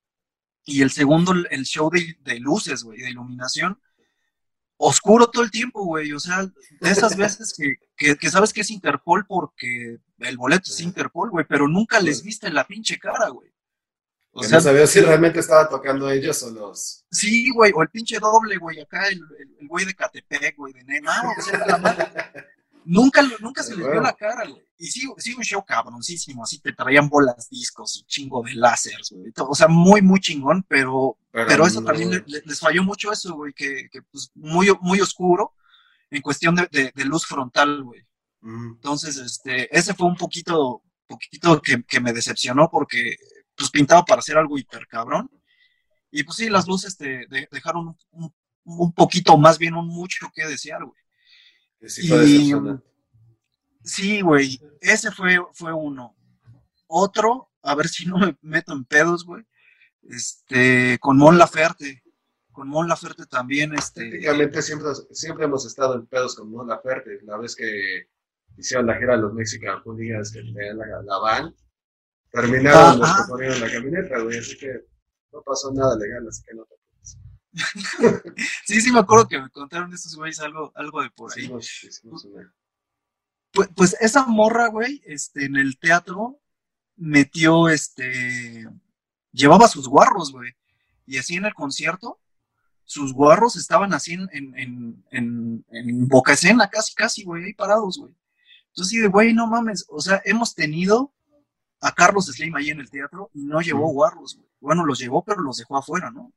Y 0.65 0.81
el 0.81 0.91
segundo, 0.91 1.33
el- 1.49 1.63
show 1.65 1.89
de, 1.89 2.17
de 2.21 2.39
luces, 2.39 2.83
güey, 2.83 2.99
de 3.01 3.09
iluminación, 3.09 3.79
oscuro 4.77 5.27
todo 5.29 5.43
el 5.43 5.51
tiempo, 5.51 5.83
güey, 5.83 6.11
o 6.13 6.19
sea, 6.19 6.45
de 6.45 6.89
esas 6.89 7.15
veces 7.17 7.53
que, 7.57 7.75
que, 7.97 8.15
que 8.15 8.29
sabes 8.29 8.53
que 8.53 8.61
es 8.61 8.71
Interpol 8.71 9.25
porque 9.27 9.97
el 10.19 10.37
boleto 10.37 10.71
es 10.71 10.79
Interpol, 10.81 11.29
güey, 11.29 11.45
pero 11.47 11.67
nunca 11.67 11.99
les 11.99 12.23
viste 12.23 12.49
la 12.49 12.65
pinche 12.65 12.97
cara, 12.97 13.29
güey. 13.29 13.49
O 14.31 14.41
Que 14.41 14.47
sea, 14.47 14.57
no 14.59 14.63
sabía 14.63 14.85
si 14.87 15.01
realmente 15.01 15.39
estaba 15.39 15.67
tocando 15.67 16.09
ellos 16.09 16.41
o 16.43 16.51
los. 16.51 17.03
sí, 17.11 17.49
güey, 17.51 17.71
o 17.75 17.81
el 17.81 17.89
pinche 17.89 18.19
doble, 18.19 18.57
güey, 18.57 18.79
acá 18.79 19.07
el, 19.07 19.19
el, 19.39 19.55
el 19.59 19.67
güey 19.67 19.85
de 19.85 19.95
Catepec, 19.95 20.55
güey, 20.55 20.71
de 20.73 20.83
Nena, 20.83 21.23
no, 21.23 21.31
o 21.37 21.41
sea, 21.41 21.65
la 21.65 21.77
madre. 21.79 22.05
Nunca, 22.91 23.21
nunca 23.39 23.61
se 23.61 23.75
les 23.75 23.85
vio 23.91 24.01
la 24.01 24.13
cara, 24.13 24.47
güey. 24.47 24.63
Y 24.79 24.87
sí, 24.87 25.07
sí, 25.17 25.35
un 25.35 25.43
show 25.43 25.63
cabroncísimo, 25.63 26.43
así 26.43 26.59
te 26.59 26.73
traían 26.73 27.07
bolas 27.07 27.47
discos 27.49 27.97
y 27.97 28.03
chingo 28.05 28.41
de 28.41 28.55
láseres, 28.55 29.11
güey. 29.11 29.31
O 29.37 29.53
sea, 29.53 29.67
muy, 29.67 30.01
muy 30.01 30.19
chingón, 30.19 30.63
pero, 30.67 31.17
pero, 31.31 31.67
eso 31.67 31.81
no- 31.81 31.87
también 31.87 32.09
le- 32.09 32.23
le- 32.25 32.41
les 32.45 32.59
falló 32.59 32.83
mucho 32.83 33.11
eso, 33.11 33.35
güey, 33.35 33.53
que, 33.53 33.89
que 33.91 34.01
pues 34.03 34.31
muy, 34.33 34.69
muy 34.81 34.99
oscuro 35.01 35.53
en 36.09 36.21
cuestión 36.23 36.55
de, 36.55 36.67
de- 36.71 36.91
de 36.95 37.05
luz 37.05 37.27
frontal, 37.27 37.83
güey. 37.83 38.01
Ujú. 38.41 38.73
Entonces, 38.75 39.17
este, 39.17 39.75
ese 39.77 39.93
fue 39.93 40.07
un 40.07 40.15
poquito, 40.15 40.81
poquito 41.05 41.61
que, 41.61 41.83
que 41.83 41.99
me 41.99 42.13
decepcionó 42.13 42.69
porque 42.71 43.17
pues 43.55 43.69
pintaba 43.69 44.03
para 44.05 44.19
hacer 44.19 44.37
algo 44.37 44.57
hiper 44.57 44.87
cabrón. 44.87 45.29
Y 46.09 46.23
pues 46.23 46.37
sí, 46.37 46.49
las 46.49 46.67
luces 46.67 46.97
te 46.97 47.27
de- 47.27 47.47
dejaron 47.51 47.95
un, 48.11 48.33
un 48.63 48.93
poquito, 48.93 49.37
más 49.37 49.57
bien 49.59 49.75
un 49.75 49.87
mucho 49.87 50.31
que 50.33 50.47
desear, 50.47 50.83
güey. 50.85 50.97
Sí, 51.85 52.53
sí, 53.83 54.21
güey, 54.21 54.61
ese 54.81 55.11
fue, 55.11 55.39
fue 55.53 55.73
uno. 55.73 56.15
Otro, 56.87 57.49
a 57.61 57.75
ver 57.75 57.87
si 57.87 58.05
no 58.05 58.17
me 58.17 58.37
meto 58.41 58.73
en 58.73 58.85
pedos, 58.85 59.25
güey. 59.25 59.45
Este, 60.03 60.97
con 60.99 61.17
Mon 61.17 61.37
Laferte. 61.37 62.03
Con 62.51 62.67
Mon 62.67 62.87
Laferte 62.87 63.25
también, 63.25 63.73
este. 63.73 64.09
Prácticamente 64.09 64.61
siempre, 64.61 64.89
siempre 65.11 65.45
hemos 65.45 65.65
estado 65.65 65.95
en 65.95 66.05
pedos 66.07 66.35
con 66.35 66.49
Mon 66.49 66.67
Laferte. 66.67 67.19
La 67.23 67.37
vez 67.37 67.55
que 67.55 68.09
hicieron 68.57 68.87
la 68.87 68.97
gira 68.97 69.15
de 69.15 69.21
los 69.21 69.33
Mexican 69.33 69.81
Hooligans 69.83 70.31
que 70.31 70.41
tenían 70.41 70.77
la, 70.77 71.01
la 71.03 71.17
van, 71.19 71.55
terminaron 72.31 72.99
los 72.99 73.09
que 73.09 73.23
ponieron 73.29 73.61
la 73.61 73.71
camioneta, 73.71 74.19
güey. 74.19 74.37
Así 74.39 74.57
que 74.57 74.85
no 75.31 75.41
pasó 75.43 75.71
nada 75.71 75.95
legal, 75.97 76.27
así 76.27 76.43
que 76.43 76.55
no 76.55 76.65
te 76.65 76.75
sí, 78.65 78.81
sí 78.81 78.91
me 78.91 78.99
acuerdo 78.99 79.27
que 79.27 79.39
me 79.39 79.49
contaron 79.49 79.93
estos 79.93 80.15
güeyes 80.15 80.39
algo, 80.39 80.71
algo 80.75 81.01
de 81.01 81.09
por 81.09 81.31
ahí. 81.37 81.47
pues, 83.51 83.69
pues, 83.75 83.97
esa 83.99 84.25
morra, 84.25 84.67
güey, 84.67 85.01
este, 85.05 85.45
en 85.45 85.55
el 85.55 85.77
teatro 85.79 86.39
metió, 86.95 87.69
este, 87.69 88.67
llevaba 89.31 89.67
sus 89.67 89.87
guarros, 89.87 90.31
güey. 90.31 90.53
Y 91.05 91.17
así 91.17 91.35
en 91.35 91.45
el 91.45 91.53
concierto, 91.53 92.19
sus 92.83 93.13
guarros 93.13 93.55
estaban 93.55 93.93
así 93.93 94.13
en, 94.13 94.29
en, 94.31 95.05
en, 95.11 95.65
en 95.69 96.07
boca 96.07 96.33
escena, 96.33 96.69
casi, 96.69 96.93
casi, 96.93 97.23
güey, 97.23 97.45
ahí 97.45 97.53
parados, 97.53 97.97
güey. 97.97 98.13
Entonces, 98.67 98.89
sí, 98.91 98.99
de, 98.99 99.07
güey, 99.07 99.33
no 99.33 99.47
mames, 99.47 99.85
o 99.89 99.99
sea, 99.99 100.21
hemos 100.25 100.53
tenido 100.53 101.13
a 101.81 101.93
Carlos 101.93 102.25
Slim 102.25 102.55
ahí 102.55 102.69
en 102.69 102.79
el 102.79 102.89
teatro 102.89 103.29
y 103.33 103.43
no 103.43 103.61
llevó 103.61 103.91
guarros, 103.91 104.35
güey. 104.35 104.49
Bueno, 104.59 104.85
los 104.85 104.99
llevó, 104.99 105.23
pero 105.23 105.41
los 105.41 105.57
dejó 105.57 105.77
afuera, 105.77 106.11
¿no? 106.11 106.33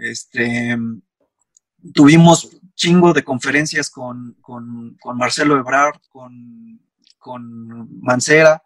Este, 0.00 0.78
tuvimos 1.92 2.48
chingo 2.74 3.12
de 3.12 3.22
conferencias 3.22 3.90
con, 3.90 4.36
Marcelo 5.14 5.58
Ebrard, 5.58 6.00
con, 6.08 6.80
con 7.18 8.00
Mancera, 8.00 8.62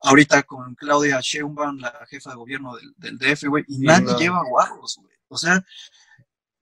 ahorita 0.00 0.42
con 0.42 0.74
Claudia 0.74 1.20
Sheinbaum, 1.22 1.78
la 1.78 2.06
jefa 2.08 2.30
de 2.30 2.36
gobierno 2.36 2.74
del, 2.96 3.18
DF, 3.18 3.44
güey, 3.44 3.64
y 3.68 3.78
nadie 3.78 4.14
lleva 4.18 4.42
guarros, 4.44 4.98
güey. 5.00 5.14
O 5.28 5.38
sea, 5.38 5.64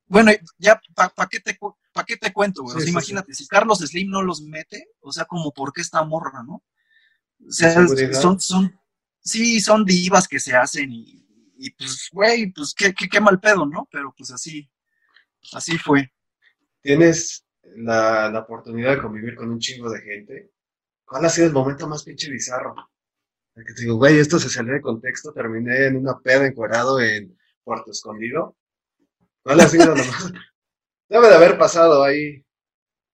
bueno, 0.06 0.32
ya, 0.58 0.80
¿para 0.94 1.28
qué, 1.30 1.40
te, 1.40 1.58
pa 1.92 2.04
qué 2.04 2.16
te 2.16 2.32
cuento, 2.32 2.62
güey? 2.62 2.88
imagínate, 2.88 3.32
si 3.32 3.46
Carlos 3.46 3.78
Slim 3.78 4.10
no 4.10 4.22
los 4.22 4.42
mete, 4.42 4.88
o 5.00 5.12
sea, 5.12 5.24
como 5.24 5.52
por 5.52 5.72
qué 5.72 5.80
está 5.80 6.04
morra, 6.04 6.42
¿no? 6.42 6.62
O 7.46 7.50
sea, 7.50 7.72
son, 8.12 8.38
son, 8.38 8.78
sí, 9.20 9.60
son 9.60 9.86
divas 9.86 10.28
que 10.28 10.38
se 10.38 10.54
hacen 10.54 10.92
y, 10.92 11.26
y 11.62 11.70
pues, 11.72 12.08
güey, 12.10 12.50
pues 12.52 12.74
qué, 12.74 12.94
qué, 12.94 13.20
mal 13.20 13.38
pedo, 13.38 13.66
¿no? 13.66 13.86
Pero 13.92 14.14
pues 14.16 14.30
así, 14.30 14.68
así 15.52 15.76
fue. 15.76 16.10
Tienes 16.80 17.44
la, 17.76 18.30
la, 18.30 18.40
oportunidad 18.40 18.92
de 18.92 19.02
convivir 19.02 19.34
con 19.34 19.50
un 19.50 19.58
chingo 19.58 19.90
de 19.90 20.00
gente. 20.00 20.52
¿Cuál 21.04 21.26
ha 21.26 21.28
sido 21.28 21.48
el 21.48 21.52
momento 21.52 21.86
más 21.86 22.02
pinche 22.02 22.30
bizarro? 22.30 22.74
El 23.54 23.66
que 23.66 23.74
te 23.74 23.82
digo, 23.82 23.96
güey, 23.96 24.18
esto 24.18 24.38
se 24.38 24.48
salió 24.48 24.72
de 24.72 24.80
contexto, 24.80 25.34
terminé 25.34 25.84
en 25.84 25.98
una 25.98 26.18
peda 26.18 26.46
encuadrado 26.46 26.98
en 26.98 27.38
Puerto 27.62 27.90
Escondido. 27.90 28.56
¿Cuál 29.42 29.60
ha 29.60 29.68
sido 29.68 29.94
lo 29.94 29.96
más? 29.96 30.32
Debe 31.10 31.28
de 31.28 31.34
haber 31.34 31.58
pasado 31.58 32.02
ahí 32.02 32.42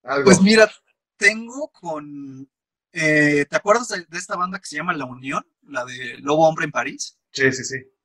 algo. 0.04 0.26
Pues 0.26 0.40
mira, 0.40 0.70
tengo 1.16 1.68
con... 1.72 2.48
Eh, 2.92 3.44
¿Te 3.50 3.56
acuerdas 3.56 3.88
de, 3.88 4.04
de, 4.04 4.18
esta 4.18 4.36
banda 4.36 4.60
que 4.60 4.66
se 4.66 4.76
llama 4.76 4.94
La 4.94 5.04
Unión? 5.04 5.44
La 5.62 5.84
de 5.84 6.18
Lobo 6.18 6.48
Hombre 6.48 6.66
en 6.66 6.70
París. 6.70 7.18
Sí, 7.32 7.50
sí, 7.50 7.64
sí. 7.64 7.95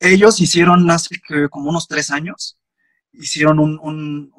Ellos 0.00 0.40
hicieron 0.40 0.88
hace 0.90 1.20
como 1.50 1.70
unos 1.70 1.88
tres 1.88 2.10
años, 2.10 2.58
hicieron 3.12 3.58
un, 3.58 4.32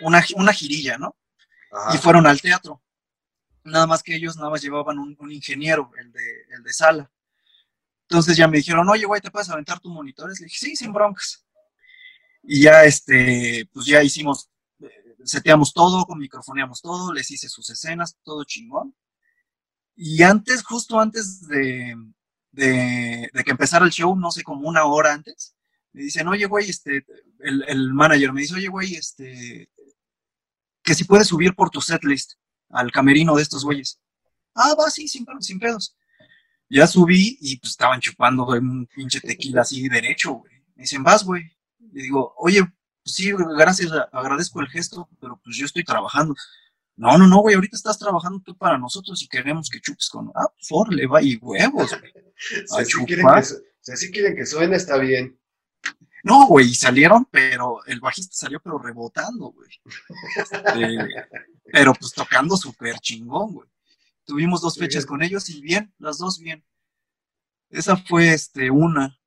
una, 0.00 0.24
una, 0.36 0.52
girilla, 0.52 0.96
¿no? 0.98 1.16
Y 1.92 1.98
fueron 1.98 2.26
al 2.26 2.40
teatro. 2.40 2.82
Nada 3.64 3.86
más 3.86 4.02
que 4.02 4.14
ellos 4.14 4.36
nada 4.36 4.50
más 4.50 4.62
llevaban 4.62 4.98
un, 4.98 5.32
ingeniero, 5.32 5.90
el 5.98 6.12
de, 6.12 6.42
el 6.50 6.62
de 6.62 6.72
sala. 6.72 7.10
Entonces 8.02 8.36
ya 8.36 8.48
me 8.48 8.58
dijeron, 8.58 8.88
oye, 8.88 9.04
güey, 9.04 9.20
¿te 9.20 9.30
puedes 9.30 9.50
aventar 9.50 9.80
tus 9.80 9.92
monitores? 9.92 10.40
Le 10.40 10.46
dije, 10.46 10.58
sí, 10.58 10.76
sin 10.76 10.92
broncas. 10.92 11.44
Y 12.42 12.62
ya, 12.62 12.84
este, 12.84 13.68
pues 13.72 13.84
ya 13.84 14.02
hicimos, 14.02 14.48
eh, 14.80 15.16
seteamos 15.24 15.74
todo, 15.74 16.06
microfoneamos 16.16 16.80
todo, 16.80 17.12
les 17.12 17.30
hice 17.30 17.48
sus 17.48 17.68
escenas, 17.68 18.16
todo 18.22 18.44
chingón. 18.44 18.94
Y 19.94 20.22
antes, 20.22 20.62
justo 20.62 20.98
antes 20.98 21.46
de, 21.48 21.94
de, 22.58 23.30
que 23.44 23.50
empezara 23.50 23.84
el 23.84 23.92
show, 23.92 24.16
no 24.16 24.30
sé, 24.30 24.42
como 24.42 24.68
una 24.68 24.84
hora 24.84 25.12
antes, 25.12 25.54
me 25.92 26.02
dicen, 26.02 26.26
oye, 26.28 26.46
güey, 26.46 26.68
este, 26.68 27.06
el, 27.40 27.92
manager 27.92 28.32
me 28.32 28.42
dice, 28.42 28.54
oye, 28.54 28.68
güey, 28.68 28.94
este, 28.94 29.70
que 30.82 30.94
si 30.94 31.04
puedes 31.04 31.28
subir 31.28 31.54
por 31.54 31.70
tu 31.70 31.80
setlist 31.80 32.34
al 32.70 32.90
camerino 32.90 33.36
de 33.36 33.42
estos 33.42 33.64
güeyes. 33.64 34.00
Ah, 34.54 34.74
va, 34.78 34.90
sí, 34.90 35.06
sin, 35.06 35.24
sin 35.40 35.58
pedos. 35.58 35.96
Ya 36.68 36.86
subí 36.86 37.38
y 37.40 37.56
pues 37.58 37.70
estaban 37.70 38.00
chupando 38.00 38.46
un 38.46 38.86
pinche 38.86 39.20
tequila 39.20 39.62
así 39.62 39.88
derecho, 39.88 40.32
güey. 40.32 40.52
Me 40.74 40.82
dicen, 40.82 41.02
vas, 41.02 41.24
güey. 41.24 41.44
Le 41.92 42.02
digo, 42.02 42.34
oye, 42.36 42.62
pues 43.02 43.14
sí, 43.14 43.32
gracias, 43.56 43.90
agradezco 44.12 44.60
el 44.60 44.68
gesto, 44.68 45.08
pero 45.20 45.40
pues 45.42 45.56
yo 45.56 45.64
estoy 45.64 45.84
trabajando. 45.84 46.34
No, 46.98 47.16
no, 47.16 47.28
no, 47.28 47.38
güey, 47.42 47.54
ahorita 47.54 47.76
estás 47.76 47.96
trabajando 47.96 48.42
tú 48.44 48.56
para 48.56 48.76
nosotros 48.76 49.22
y 49.22 49.28
queremos 49.28 49.70
que 49.70 49.80
chupes 49.80 50.08
con. 50.10 50.32
Ah, 50.34 50.52
por 50.68 50.92
le 50.92 51.06
va 51.06 51.22
y 51.22 51.36
huevos, 51.36 51.96
güey. 51.96 52.12
si, 52.66 52.76
así 52.76 53.04
quieren 53.06 53.24
que, 53.24 54.10
quieren 54.10 54.36
que 54.36 54.44
suene, 54.44 54.74
está 54.74 54.98
bien. 54.98 55.38
No, 56.24 56.48
güey, 56.48 56.74
salieron, 56.74 57.24
pero 57.30 57.84
el 57.86 58.00
bajista 58.00 58.34
salió, 58.34 58.60
pero 58.60 58.78
rebotando, 58.80 59.52
güey. 59.52 59.70
Este, 60.36 60.98
pero 61.72 61.94
pues 61.94 62.12
tocando 62.12 62.56
súper 62.56 62.98
chingón, 62.98 63.54
güey. 63.54 63.68
Tuvimos 64.24 64.60
dos 64.60 64.76
fechas 64.76 65.06
con 65.06 65.22
ellos 65.22 65.48
y 65.50 65.60
bien, 65.60 65.94
las 65.98 66.18
dos 66.18 66.40
bien. 66.40 66.64
Esa 67.70 67.96
fue 67.96 68.32
este, 68.32 68.72
una. 68.72 69.20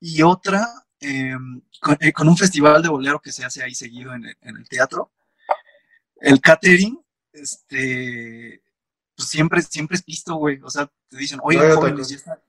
Y 0.00 0.22
otra, 0.22 0.66
em, 1.00 1.60
eh, 2.00 2.12
con, 2.14 2.28
un 2.28 2.36
festival 2.38 2.82
de 2.82 2.88
bolero 2.88 3.20
que 3.20 3.30
se 3.30 3.44
hace 3.44 3.62
ahí 3.62 3.74
seguido 3.74 4.14
en 4.14 4.24
el 4.24 4.68
teatro. 4.70 5.12
El 6.16 6.40
catering 6.40 6.98
este, 7.32 8.62
pues 9.16 9.28
siempre, 9.28 9.62
siempre 9.62 9.96
es 9.96 10.04
visto, 10.04 10.34
güey. 10.36 10.60
O 10.62 10.70
sea, 10.70 10.90
te 11.08 11.16
dicen, 11.16 11.40
oye, 11.42 11.58
jóvenes, 11.74 12.08
ya 12.08 12.16
está, 12.16 12.42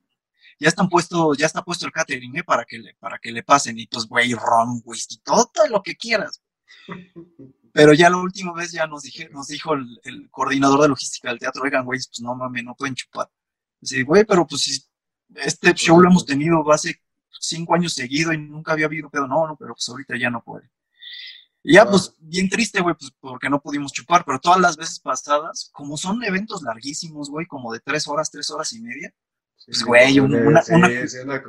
ya 0.59 0.67
están 0.67 0.89
puesto, 0.89 1.33
ya 1.33 1.45
está 1.45 1.63
puesto 1.63 1.85
el 1.85 1.91
catering, 1.91 2.37
¿eh? 2.37 2.43
Para 2.43 2.65
que 2.65 2.79
le, 2.79 2.93
para 2.95 3.19
que 3.19 3.31
le 3.31 3.43
pasen. 3.43 3.77
Y 3.79 3.87
pues, 3.87 4.05
güey, 4.05 4.33
ron, 4.33 4.81
whisky, 4.85 5.17
todo, 5.23 5.49
todo 5.53 5.67
lo 5.67 5.81
que 5.81 5.95
quieras. 5.95 6.41
Pero 7.73 7.93
ya 7.93 8.09
la 8.09 8.17
última 8.17 8.53
vez 8.53 8.71
ya 8.71 8.85
nos, 8.85 9.03
dije, 9.03 9.29
nos 9.29 9.47
dijo 9.47 9.73
el, 9.73 10.29
coordinador 10.29 10.81
de 10.81 10.89
logística 10.89 11.29
del 11.29 11.39
teatro, 11.39 11.63
oigan, 11.63 11.85
güey, 11.85 11.99
pues 11.99 12.21
no 12.21 12.35
mames, 12.35 12.63
no 12.63 12.75
pueden 12.75 12.95
chupar. 12.95 13.29
Sí, 13.81 14.03
güey, 14.03 14.25
pero 14.25 14.45
pues 14.45 14.61
si 14.61 14.83
este 15.35 15.73
show 15.73 15.99
lo 15.99 16.09
hemos 16.09 16.25
tenido 16.25 16.69
hace 16.71 17.01
cinco 17.39 17.73
años 17.73 17.93
seguido 17.93 18.33
y 18.33 18.37
nunca 18.37 18.73
había 18.73 18.85
habido 18.87 19.09
pedo, 19.09 19.27
no, 19.27 19.47
no, 19.47 19.55
pero 19.55 19.73
pues 19.73 19.87
ahorita 19.87 20.17
ya 20.17 20.29
no 20.29 20.43
puede. 20.43 20.69
Y 21.63 21.73
ya, 21.73 21.85
pues, 21.85 22.15
bien 22.19 22.49
triste, 22.49 22.81
güey, 22.81 22.95
pues, 22.95 23.11
porque 23.19 23.49
no 23.49 23.61
pudimos 23.61 23.93
chupar, 23.93 24.25
pero 24.25 24.39
todas 24.39 24.59
las 24.59 24.77
veces 24.77 24.99
pasadas, 24.99 25.69
como 25.71 25.95
son 25.95 26.23
eventos 26.23 26.63
larguísimos, 26.63 27.29
güey, 27.29 27.45
como 27.45 27.71
de 27.71 27.79
tres 27.79 28.07
horas, 28.07 28.31
tres 28.31 28.49
horas 28.49 28.73
y 28.73 28.81
media, 28.81 29.13
pues, 29.65 29.83
güey, 29.83 30.19
una, 30.19 30.63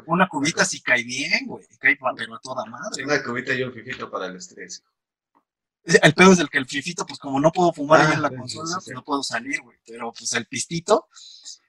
una, 0.06 0.28
cubita 0.28 0.66
sí 0.66 0.82
cae 0.82 1.02
bien, 1.02 1.46
güey, 1.46 1.64
cae 1.78 1.96
pero 2.14 2.34
a 2.34 2.40
toda 2.40 2.66
madre. 2.66 3.04
Una 3.04 3.22
cubita 3.22 3.54
y 3.54 3.62
un 3.62 3.72
fifito 3.72 4.10
para 4.10 4.26
el 4.26 4.36
estrés. 4.36 4.84
El 5.84 6.14
pedo 6.14 6.32
es 6.32 6.38
el 6.38 6.50
que 6.50 6.58
el 6.58 6.66
fifito, 6.66 7.06
pues 7.06 7.18
como 7.18 7.40
no 7.40 7.50
puedo 7.50 7.72
fumar 7.72 8.02
ahí 8.02 8.12
en 8.12 8.22
la 8.22 8.28
ah, 8.28 8.36
consola, 8.36 8.76
pues 8.76 8.94
no 8.94 9.02
puedo 9.02 9.22
salir, 9.22 9.62
güey, 9.62 9.78
pero 9.86 10.12
pues 10.12 10.32
el 10.34 10.46
pistito, 10.46 11.08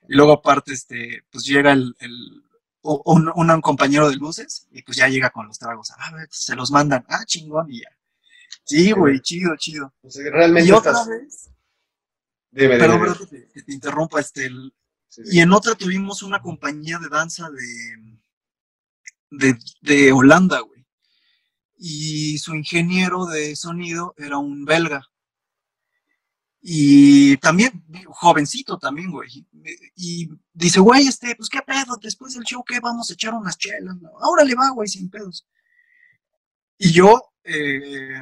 y 0.07 0.15
luego 0.15 0.33
aparte, 0.33 0.73
este, 0.73 1.23
pues 1.31 1.45
llega 1.45 1.71
el, 1.71 1.95
el 1.99 2.43
un, 2.81 3.31
un, 3.33 3.61
compañero 3.61 4.09
de 4.09 4.17
luces, 4.17 4.67
y 4.71 4.83
pues 4.83 4.97
ya 4.97 5.07
llega 5.07 5.29
con 5.29 5.47
los 5.47 5.57
tragos, 5.57 5.91
ah, 5.97 6.11
se 6.29 6.55
los 6.55 6.69
mandan, 6.71 7.05
ah, 7.07 7.23
chingón, 7.25 7.71
y 7.71 7.81
ya 7.81 7.89
Sí, 8.65 8.91
güey, 8.91 9.19
chido, 9.19 9.55
chido. 9.57 9.93
realmente 10.31 10.69
y 10.69 10.71
otra 10.71 10.93
vez. 11.05 11.49
Dime, 12.51 12.77
Perdón, 12.77 13.27
que, 13.53 13.63
te, 13.63 13.73
interrumpa, 13.73 14.19
este. 14.19 14.49
Y 15.25 15.39
en 15.39 15.51
otra 15.51 15.75
tuvimos 15.75 16.23
una 16.23 16.41
compañía 16.41 16.99
de 16.99 17.09
danza 17.09 17.49
de, 17.49 18.19
de, 19.31 19.59
de 19.81 20.11
Holanda, 20.11 20.59
güey. 20.59 20.85
Y 21.77 22.37
su 22.37 22.55
ingeniero 22.55 23.25
de 23.25 23.55
sonido 23.55 24.13
era 24.17 24.37
un 24.37 24.65
belga. 24.65 25.03
Y 26.65 27.35
también, 27.37 27.83
jovencito 28.07 28.77
también, 28.77 29.11
güey. 29.11 29.45
Y 29.97 30.29
dice, 30.53 30.79
güey, 30.79 31.07
este, 31.07 31.35
pues 31.35 31.49
qué 31.49 31.61
pedo, 31.61 31.97
después 32.01 32.35
del 32.35 32.43
show, 32.43 32.63
¿qué? 32.63 32.79
Vamos 32.79 33.09
a 33.09 33.13
echar 33.15 33.33
unas 33.33 33.57
chelas. 33.57 33.97
Ahora 34.21 34.45
le 34.45 34.55
va, 34.55 34.69
güey, 34.69 34.87
sin 34.87 35.09
pedos. 35.09 35.45
Y 36.77 36.93
yo, 36.93 37.33
eh, 37.43 38.21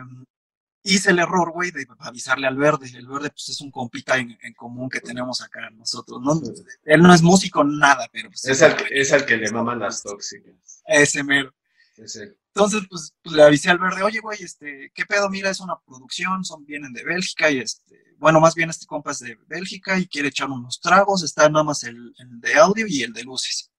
hice 0.83 1.11
el 1.11 1.19
error, 1.19 1.51
güey, 1.51 1.71
de 1.71 1.87
avisarle 1.99 2.47
al 2.47 2.57
verde. 2.57 2.89
El 2.95 3.07
verde, 3.07 3.29
pues, 3.29 3.49
es 3.49 3.61
un 3.61 3.71
compita 3.71 4.17
en, 4.17 4.37
común 4.55 4.89
que 4.89 5.01
tenemos 5.01 5.41
acá 5.41 5.69
nosotros, 5.71 6.21
¿no? 6.21 6.41
Él 6.83 7.01
no 7.01 7.13
es 7.13 7.21
músico, 7.21 7.63
nada, 7.63 8.09
pero... 8.11 8.29
Pues, 8.29 8.45
es, 8.45 8.61
el, 8.61 8.75
es 8.89 9.11
el 9.11 9.25
que 9.25 9.37
le 9.37 9.51
maman 9.51 9.79
las 9.79 10.01
tóxicas. 10.03 10.83
Ese 10.85 11.23
mero. 11.23 11.53
Entonces, 11.97 12.81
pues, 12.89 13.13
pues, 13.21 13.35
le 13.35 13.43
avisé 13.43 13.69
al 13.69 13.79
verde, 13.79 14.03
oye, 14.03 14.19
güey, 14.19 14.41
este, 14.43 14.91
¿qué 14.93 15.05
pedo? 15.05 15.29
Mira, 15.29 15.49
es 15.49 15.59
una 15.59 15.79
producción, 15.85 16.43
son, 16.43 16.65
vienen 16.65 16.93
de 16.93 17.03
Bélgica 17.03 17.49
y 17.49 17.59
este, 17.59 18.15
bueno, 18.17 18.39
más 18.39 18.55
bien 18.55 18.69
este 18.69 18.85
compa 18.85 19.11
es 19.11 19.19
de 19.19 19.37
Bélgica 19.47 19.97
y 19.97 20.07
quiere 20.07 20.27
echar 20.27 20.49
unos 20.49 20.79
tragos, 20.79 21.23
está 21.23 21.49
nada 21.49 21.63
más 21.63 21.83
el, 21.83 22.13
de 22.17 22.55
audio 22.55 22.85
y 22.87 23.03
el 23.03 23.13
de 23.13 23.23
luces. 23.23 23.71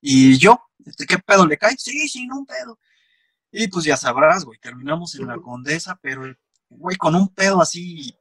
Y 0.00 0.38
yo, 0.38 0.58
este, 0.84 1.06
¿qué 1.06 1.18
pedo 1.18 1.46
le 1.46 1.58
cae? 1.58 1.76
Sí, 1.78 2.08
sí, 2.08 2.26
no 2.26 2.38
un 2.38 2.46
pedo. 2.46 2.78
Y 3.52 3.68
pues 3.68 3.84
ya 3.84 3.96
sabrás, 3.96 4.44
güey, 4.44 4.58
terminamos 4.58 5.14
en 5.16 5.26
la 5.26 5.38
condesa, 5.38 5.98
pero, 6.00 6.22
güey, 6.68 6.96
con 6.96 7.14
un 7.14 7.28
pedo 7.28 7.60
así 7.60 8.14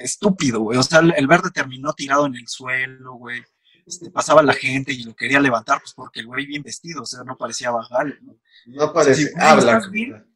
estúpido, 0.00 0.60
güey. 0.60 0.78
O 0.78 0.82
sea, 0.82 1.00
el 1.00 1.26
verde 1.26 1.50
terminó 1.50 1.92
tirado 1.92 2.26
en 2.26 2.36
el 2.36 2.48
suelo, 2.48 3.14
güey. 3.14 3.42
Este, 3.86 4.10
pasaba 4.10 4.42
la 4.42 4.54
gente 4.54 4.92
y 4.92 5.02
lo 5.02 5.14
quería 5.14 5.40
levantar, 5.40 5.78
pues 5.80 5.92
porque 5.92 6.20
el 6.20 6.26
güey 6.26 6.46
bien 6.46 6.62
vestido, 6.62 7.02
o 7.02 7.06
sea, 7.06 7.22
no 7.22 7.36
parecía 7.36 7.70
bajar, 7.70 8.16
¿no? 8.22 8.36
No 8.66 8.92
parecía, 8.94 9.28
habla. 9.38 9.72
¿Estás 9.72 9.90
bien? 9.90 10.26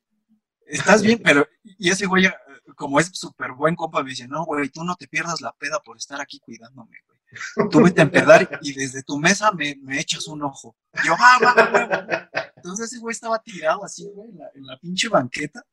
Estás 0.66 1.02
bien, 1.02 1.20
pero, 1.24 1.48
y 1.64 1.88
ese 1.88 2.04
güey, 2.04 2.28
como 2.76 3.00
es 3.00 3.10
súper 3.14 3.52
buen 3.52 3.74
compa, 3.74 4.02
me 4.02 4.10
dice, 4.10 4.28
no, 4.28 4.44
güey, 4.44 4.68
tú 4.68 4.84
no 4.84 4.96
te 4.96 5.08
pierdas 5.08 5.40
la 5.40 5.52
peda 5.52 5.80
por 5.82 5.96
estar 5.96 6.20
aquí 6.20 6.40
cuidándome, 6.40 6.98
güey. 7.06 7.70
Tú 7.70 7.82
vete 7.82 8.02
a 8.02 8.04
empedar 8.04 8.58
y 8.60 8.72
desde 8.72 9.02
tu 9.02 9.18
mesa 9.18 9.50
me, 9.52 9.76
me 9.82 9.98
echas 9.98 10.26
un 10.28 10.42
ojo. 10.42 10.76
yo, 11.04 11.14
ah, 11.18 11.38
va, 11.42 11.70
güey. 11.70 12.47
Entonces 12.58 12.92
ese 12.92 13.00
güey 13.00 13.12
estaba 13.12 13.42
tirado 13.42 13.84
así, 13.84 14.08
güey, 14.14 14.30
en 14.30 14.38
la, 14.38 14.50
en 14.54 14.66
la 14.66 14.78
pinche 14.78 15.08
banqueta. 15.08 15.64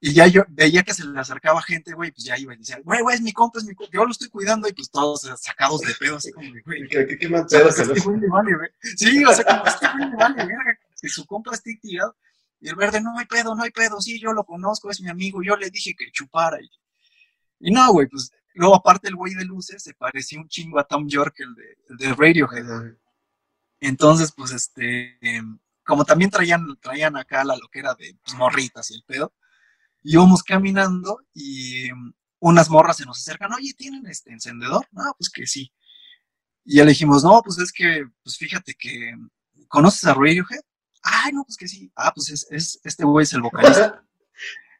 Y 0.00 0.12
ya 0.12 0.26
yo 0.26 0.44
veía 0.50 0.82
que 0.82 0.92
se 0.92 1.06
le 1.06 1.18
acercaba 1.18 1.62
gente, 1.62 1.94
güey, 1.94 2.10
pues 2.10 2.24
ya 2.24 2.38
iba 2.38 2.52
y 2.52 2.58
decía, 2.58 2.78
güey, 2.84 3.00
güey, 3.00 3.16
es 3.16 3.22
mi 3.22 3.32
compa, 3.32 3.58
es 3.58 3.64
mi 3.64 3.74
compa, 3.74 3.90
yo 3.94 4.04
lo 4.04 4.10
estoy 4.10 4.28
cuidando, 4.28 4.68
y 4.68 4.72
pues 4.74 4.90
todos 4.90 5.22
sacados 5.40 5.80
de 5.80 5.94
pedo, 5.94 6.16
así 6.16 6.30
como, 6.30 6.50
güey. 6.66 6.86
¿Qué, 6.88 7.06
qué, 7.06 7.18
qué 7.18 7.28
más 7.28 7.50
pedo 7.50 7.70
este 7.70 8.00
güey 8.00 8.20
le 8.20 8.28
vale, 8.28 8.54
güey. 8.54 8.68
Sí, 8.96 9.24
o 9.24 9.32
sea, 9.32 9.44
como 9.44 9.66
este 9.66 9.86
güey 9.94 10.10
le 10.10 10.16
vale, 10.16 10.36
verga, 10.36 10.78
que 11.00 11.08
su 11.08 11.24
compa 11.24 11.54
esté 11.54 11.78
tirado. 11.80 12.14
Y 12.60 12.68
el 12.68 12.76
verde, 12.76 13.00
no 13.00 13.18
hay 13.18 13.24
pedo, 13.24 13.54
no 13.54 13.62
hay 13.62 13.70
pedo, 13.70 13.98
sí, 14.00 14.20
yo 14.20 14.34
lo 14.34 14.44
conozco, 14.44 14.90
es 14.90 15.00
mi 15.00 15.08
amigo, 15.08 15.42
yo 15.42 15.56
le 15.56 15.70
dije 15.70 15.94
que 15.94 16.12
chupara. 16.12 16.58
Y, 16.60 16.68
y 17.60 17.70
no, 17.70 17.90
güey, 17.92 18.06
pues 18.06 18.30
luego 18.54 18.74
aparte 18.74 19.08
el 19.08 19.16
güey 19.16 19.34
de 19.34 19.46
luces 19.46 19.82
se 19.82 19.94
parecía 19.94 20.38
un 20.38 20.48
chingo 20.48 20.78
a 20.78 20.84
Tom 20.84 21.08
York, 21.08 21.34
el 21.38 21.54
de, 21.54 21.78
el 21.88 21.96
de 21.96 22.14
Radiohead. 22.14 22.94
Entonces, 23.80 24.32
pues, 24.32 24.52
este, 24.52 25.18
como 25.84 26.04
también 26.04 26.30
traían, 26.30 26.76
traían 26.80 27.16
acá 27.16 27.44
la 27.44 27.56
loquera 27.56 27.94
de 27.94 28.16
pues, 28.24 28.36
morritas 28.36 28.90
y 28.90 28.94
el 28.94 29.04
pedo, 29.04 29.34
íbamos 30.02 30.42
caminando 30.42 31.20
y 31.32 31.88
unas 32.40 32.68
morras 32.68 32.98
se 32.98 33.06
nos 33.06 33.18
acercan, 33.18 33.52
oye, 33.52 33.72
¿tienen 33.74 34.06
este 34.06 34.32
encendedor? 34.32 34.86
No, 34.92 35.14
pues 35.18 35.30
que 35.30 35.46
sí. 35.46 35.72
Y 36.64 36.76
ya 36.76 36.84
le 36.84 36.90
dijimos, 36.90 37.24
no, 37.24 37.42
pues 37.42 37.58
es 37.58 37.72
que, 37.72 38.06
pues 38.22 38.36
fíjate 38.36 38.74
que, 38.74 39.14
¿conoces 39.68 40.04
a 40.04 40.14
Radiohead? 40.14 40.60
Ay, 41.02 41.32
no, 41.32 41.44
pues 41.44 41.56
que 41.56 41.68
sí. 41.68 41.90
Ah, 41.96 42.12
pues 42.14 42.30
es, 42.30 42.46
es 42.50 42.80
este 42.84 43.04
güey 43.04 43.24
es 43.24 43.32
el 43.34 43.42
vocalista. 43.42 44.02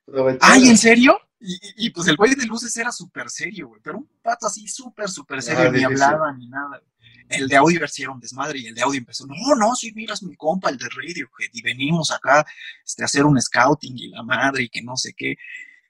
Ay, 0.40 0.68
¿en 0.68 0.78
serio? 0.78 1.18
Y, 1.40 1.58
y, 1.76 1.90
pues 1.90 2.08
el 2.08 2.16
güey 2.16 2.34
de 2.34 2.46
luces 2.46 2.74
era 2.76 2.90
súper 2.90 3.28
serio, 3.28 3.68
güey, 3.68 3.80
pero 3.82 3.98
un 3.98 4.08
pato 4.22 4.46
así 4.46 4.66
súper, 4.66 5.10
súper 5.10 5.42
serio, 5.42 5.68
ah, 5.68 5.70
ni 5.70 5.84
hablaba 5.84 6.32
ni 6.32 6.48
nada. 6.48 6.82
El 7.28 7.48
de 7.48 7.56
audio 7.56 7.80
era 7.80 8.10
un 8.10 8.20
desmadre 8.20 8.58
y 8.58 8.66
el 8.66 8.74
de 8.74 8.82
audio 8.82 8.98
empezó, 8.98 9.26
no, 9.26 9.34
no, 9.58 9.74
sí, 9.74 9.92
miras 9.94 10.22
mi 10.22 10.36
compa, 10.36 10.70
el 10.70 10.76
de 10.76 10.88
radio, 10.88 11.28
y 11.52 11.62
venimos 11.62 12.10
acá 12.10 12.44
este, 12.84 13.02
a 13.02 13.06
hacer 13.06 13.24
un 13.24 13.40
scouting 13.40 13.96
y 13.96 14.08
la 14.08 14.22
madre 14.22 14.64
y 14.64 14.68
que 14.68 14.82
no 14.82 14.96
sé 14.96 15.14
qué. 15.16 15.36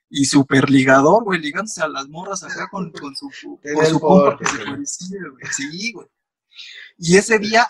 Y 0.09 0.25
súper 0.25 0.69
ligador, 0.69 1.23
güey, 1.23 1.39
ligándose 1.39 1.81
a 1.81 1.87
las 1.87 2.07
morras 2.07 2.43
acá 2.43 2.67
con, 2.71 2.91
con 2.91 3.15
su, 3.15 3.29
con 3.61 3.85
su 3.85 3.99
compa 3.99 4.37
que 4.37 4.45
se 4.45 4.65
parecía, 4.65 5.19
güey. 5.31 5.45
Sí, 5.51 5.91
güey. 5.91 6.07
Y 6.97 7.17
ese 7.17 7.37
día 7.39 7.67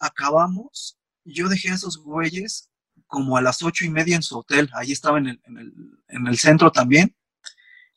acabamos, 0.00 0.98
yo 1.24 1.48
dejé 1.48 1.70
a 1.70 1.74
esos 1.74 1.98
güeyes 1.98 2.70
como 3.06 3.36
a 3.36 3.42
las 3.42 3.62
ocho 3.62 3.84
y 3.84 3.90
media 3.90 4.16
en 4.16 4.22
su 4.22 4.38
hotel, 4.38 4.70
ahí 4.74 4.92
estaba 4.92 5.18
en 5.18 5.26
el, 5.28 5.40
en 5.44 5.58
el, 5.58 5.72
en 6.08 6.26
el 6.26 6.38
centro 6.38 6.72
también, 6.72 7.14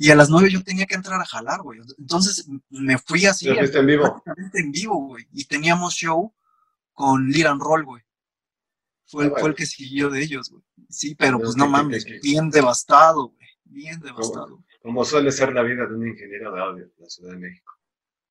y 0.01 0.11
a 0.11 0.15
las 0.15 0.29
nueve 0.29 0.49
yo 0.49 0.63
tenía 0.63 0.85
que 0.85 0.95
entrar 0.95 1.19
a 1.19 1.25
jalar, 1.25 1.61
güey. 1.61 1.81
Entonces 1.97 2.47
me 2.69 2.97
fui 2.97 3.25
así. 3.25 3.49
en 3.49 3.85
vivo? 3.85 4.03
Prácticamente 4.03 4.59
en 4.61 4.71
vivo, 4.71 4.95
güey. 5.07 5.27
Y 5.33 5.43
teníamos 5.43 5.93
show 5.93 6.33
con 6.93 7.27
Liran 7.27 7.59
Roll, 7.59 7.83
güey. 7.83 8.01
Fue, 9.05 9.25
ah, 9.25 9.33
fue, 9.37 9.49
el 9.49 9.55
que 9.55 9.65
siguió 9.65 10.09
de 10.09 10.21
ellos, 10.21 10.51
güey. 10.51 10.63
Sí, 10.87 11.15
pero 11.15 11.37
pues 11.37 11.57
no 11.57 11.67
mames, 11.67 12.05
bien 12.23 12.49
devastado, 12.49 13.27
güey. 13.27 13.47
Bien 13.65 13.99
devastado. 13.99 14.63
Como, 14.81 15.03
suele 15.03 15.33
ser 15.33 15.51
la 15.51 15.63
vida 15.63 15.85
de 15.85 15.93
un 15.93 16.07
ingeniero 16.07 16.53
de 16.53 16.61
audio 16.61 16.85
en 16.85 16.93
la 16.97 17.09
Ciudad 17.09 17.31
de 17.33 17.37
México. 17.39 17.73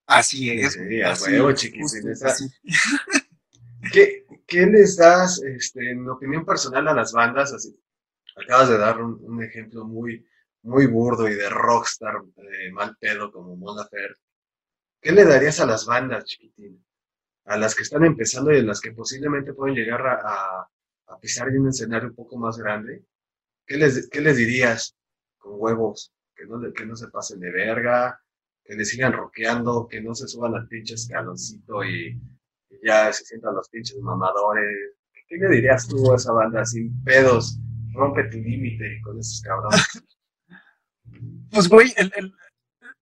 Así 0.06 0.50
es. 0.50 0.72
Sí, 0.72 1.02
así, 1.02 1.34
es, 1.34 2.50
¿Qué, 3.92 4.24
¿Qué, 4.46 4.66
les 4.66 4.96
das, 4.96 5.42
este, 5.42 5.90
en 5.90 6.08
opinión 6.08 6.46
personal, 6.46 6.88
a 6.88 6.94
las 6.94 7.12
bandas? 7.12 7.52
Así, 7.52 7.78
acabas 8.42 8.70
de 8.70 8.78
dar 8.78 9.02
un, 9.02 9.22
un 9.22 9.44
ejemplo 9.44 9.84
muy, 9.84 10.26
muy 10.62 10.86
burdo 10.86 11.28
y 11.28 11.34
de 11.34 11.48
rockstar 11.48 12.16
eh, 12.36 12.70
mal 12.72 12.96
pedo 12.98 13.30
como 13.32 13.56
Mon 13.56 13.76
¿qué 15.00 15.12
le 15.12 15.24
darías 15.24 15.60
a 15.60 15.66
las 15.66 15.86
bandas, 15.86 16.24
chiquitín? 16.24 16.84
A 17.46 17.56
las 17.56 17.74
que 17.74 17.82
están 17.82 18.04
empezando 18.04 18.52
y 18.52 18.58
a 18.58 18.62
las 18.62 18.80
que 18.80 18.92
posiblemente 18.92 19.54
pueden 19.54 19.76
llegar 19.76 20.06
a, 20.06 20.68
pisar 21.20 21.48
en 21.48 21.62
un 21.62 21.68
escenario 21.68 22.10
un 22.10 22.14
poco 22.14 22.36
más 22.36 22.58
grande. 22.58 23.04
¿Qué 23.66 23.76
les, 23.76 24.08
qué 24.08 24.20
les 24.20 24.36
dirías 24.36 24.94
con 25.38 25.54
huevos? 25.56 26.12
Que 26.36 26.46
no, 26.46 26.60
que 26.72 26.86
no 26.86 26.94
se 26.94 27.08
pasen 27.08 27.40
de 27.40 27.50
verga, 27.50 28.20
que 28.68 28.76
le 28.76 28.84
sigan 28.84 29.14
rockeando, 29.14 29.88
que 29.88 30.00
no 30.02 30.14
se 30.14 30.28
suban 30.28 30.54
al 30.54 30.68
pinche 30.68 30.94
escaloncito 30.94 31.82
y, 31.84 32.20
ya 32.84 33.10
se 33.12 33.24
sientan 33.24 33.54
los 33.54 33.68
pinches 33.70 33.98
mamadores. 33.98 34.94
¿Qué 35.26 35.36
le 35.36 35.48
dirías 35.48 35.88
tú 35.88 36.12
a 36.12 36.16
esa 36.16 36.32
banda 36.32 36.64
sin 36.64 37.02
pedos? 37.02 37.58
Rompe 37.94 38.24
tu 38.24 38.38
límite 38.38 39.00
con 39.02 39.18
esos 39.18 39.40
cabrones. 39.40 40.04
Pues, 41.50 41.68
güey, 41.68 41.94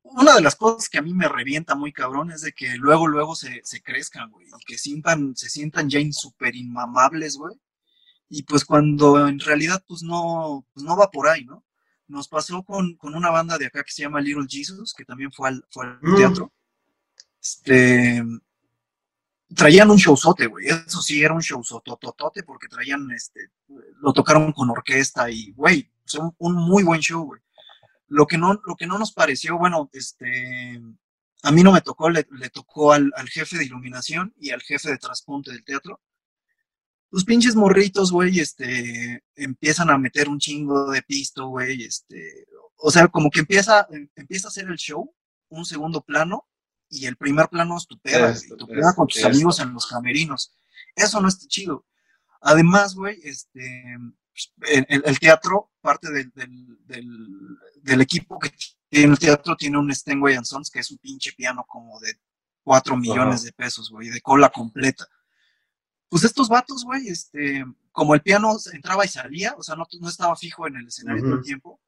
una 0.02 0.34
de 0.34 0.40
las 0.40 0.56
cosas 0.56 0.88
que 0.88 0.98
a 0.98 1.02
mí 1.02 1.12
me 1.12 1.28
revienta 1.28 1.74
muy 1.74 1.92
cabrón 1.92 2.30
es 2.30 2.42
de 2.42 2.52
que 2.52 2.76
luego, 2.76 3.06
luego 3.06 3.34
se, 3.34 3.62
crezcan, 3.82 4.30
güey, 4.30 4.46
y 4.48 4.64
que 4.64 4.78
sientan, 4.78 5.36
se 5.36 5.50
sientan 5.50 5.88
ya 5.88 6.00
súper 6.12 6.54
inmamables, 6.54 7.36
güey. 7.36 7.56
Y 8.28 8.42
pues 8.42 8.64
cuando 8.64 9.28
en 9.28 9.38
realidad, 9.38 9.84
pues 9.86 10.02
no, 10.02 10.66
pues 10.72 10.84
no 10.84 10.96
va 10.96 11.10
por 11.10 11.28
ahí, 11.28 11.44
¿no? 11.44 11.64
Nos 12.08 12.28
pasó 12.28 12.62
con, 12.62 12.96
una 13.00 13.30
banda 13.30 13.58
de 13.58 13.66
acá 13.66 13.82
que 13.84 13.92
se 13.92 14.02
llama 14.02 14.20
Little 14.20 14.46
Jesus, 14.48 14.94
que 14.94 15.04
también 15.04 15.32
fue 15.32 15.48
al, 15.48 15.64
fue 15.70 15.86
al 15.86 15.98
mm. 16.00 16.16
teatro. 16.16 16.52
Este, 17.40 18.24
traían 19.54 19.90
un 19.90 19.96
showzote, 19.96 20.46
güey. 20.46 20.66
Eso 20.66 21.02
sí, 21.02 21.22
era 21.22 21.34
un 21.34 21.40
showzototote 21.40 22.42
porque 22.42 22.68
traían, 22.68 23.10
este, 23.10 23.50
lo 24.00 24.12
tocaron 24.12 24.52
con 24.52 24.70
orquesta 24.70 25.30
y, 25.30 25.52
güey, 25.52 25.90
un, 26.18 26.34
un 26.38 26.54
muy 26.54 26.82
buen 26.84 27.00
show, 27.00 27.24
güey. 27.24 27.40
Lo 28.08 28.26
que 28.26 28.38
no, 28.38 28.60
lo 28.64 28.76
que 28.76 28.86
no 28.86 28.98
nos 28.98 29.12
pareció, 29.12 29.58
bueno, 29.58 29.90
este, 29.92 30.80
a 31.42 31.50
mí 31.50 31.62
no 31.62 31.72
me 31.72 31.80
tocó, 31.80 32.08
le, 32.10 32.24
tocó 32.52 32.92
al, 32.92 33.12
jefe 33.28 33.58
de 33.58 33.64
iluminación 33.64 34.34
y 34.38 34.50
al 34.50 34.62
jefe 34.62 34.90
de 34.90 34.98
transpunte 34.98 35.52
del 35.52 35.64
teatro. 35.64 36.00
Los 37.10 37.24
pinches 37.24 37.54
morritos, 37.54 38.12
güey, 38.12 38.40
este, 38.40 39.22
empiezan 39.34 39.90
a 39.90 39.98
meter 39.98 40.28
un 40.28 40.38
chingo 40.38 40.90
de 40.90 41.02
pisto, 41.02 41.48
güey, 41.48 41.82
este, 41.84 42.46
o 42.76 42.90
sea, 42.90 43.08
como 43.08 43.30
que 43.30 43.40
empieza, 43.40 43.86
empieza 44.16 44.48
a 44.48 44.50
hacer 44.50 44.66
el 44.68 44.76
show, 44.76 45.14
un 45.48 45.64
segundo 45.64 46.02
plano, 46.02 46.46
y 46.88 47.06
el 47.06 47.16
primer 47.16 47.48
plano 47.48 47.76
es 47.76 47.86
tu 47.86 47.98
peda, 47.98 48.34
tu 48.56 48.66
peda 48.66 48.94
con 48.94 49.06
tus 49.06 49.24
amigos 49.24 49.60
en 49.60 49.72
los 49.72 49.86
camerinos. 49.86 50.54
Eso 50.94 51.20
no 51.20 51.28
está 51.28 51.46
chido. 51.48 51.84
Además, 52.40 52.94
güey, 52.94 53.18
este, 53.24 53.96
el, 54.68 55.18
teatro, 55.18 55.70
parte 55.80 56.10
del, 56.10 56.32
del, 56.84 58.00
equipo 58.00 58.38
que 58.38 58.52
tiene 58.88 59.12
el 59.12 59.18
teatro, 59.18 59.56
tiene 59.56 59.78
un 59.78 59.94
Steinway 59.94 60.38
Sons, 60.44 60.70
que 60.70 60.80
es 60.80 60.90
un 60.90 60.98
pinche 60.98 61.32
piano 61.32 61.64
como 61.66 61.98
de 62.00 62.18
4 62.64 62.96
millones 62.96 63.42
de 63.42 63.52
pesos, 63.52 63.90
güey, 63.90 64.08
de 64.08 64.20
cola 64.20 64.50
completa. 64.50 65.06
Pues 66.08 66.24
estos 66.24 66.48
vatos, 66.48 66.84
güey, 66.84 67.08
este, 67.08 67.64
como 67.92 68.14
el 68.14 68.22
piano 68.22 68.56
entraba 68.72 69.04
y 69.04 69.08
salía, 69.08 69.54
o 69.56 69.62
sea, 69.62 69.74
no, 69.76 69.86
no 70.00 70.08
estaba 70.08 70.36
fijo 70.36 70.66
en 70.66 70.76
el 70.76 70.88
escenario 70.88 71.22
todo 71.22 71.34
el 71.34 71.42
tiempo, 71.42 71.80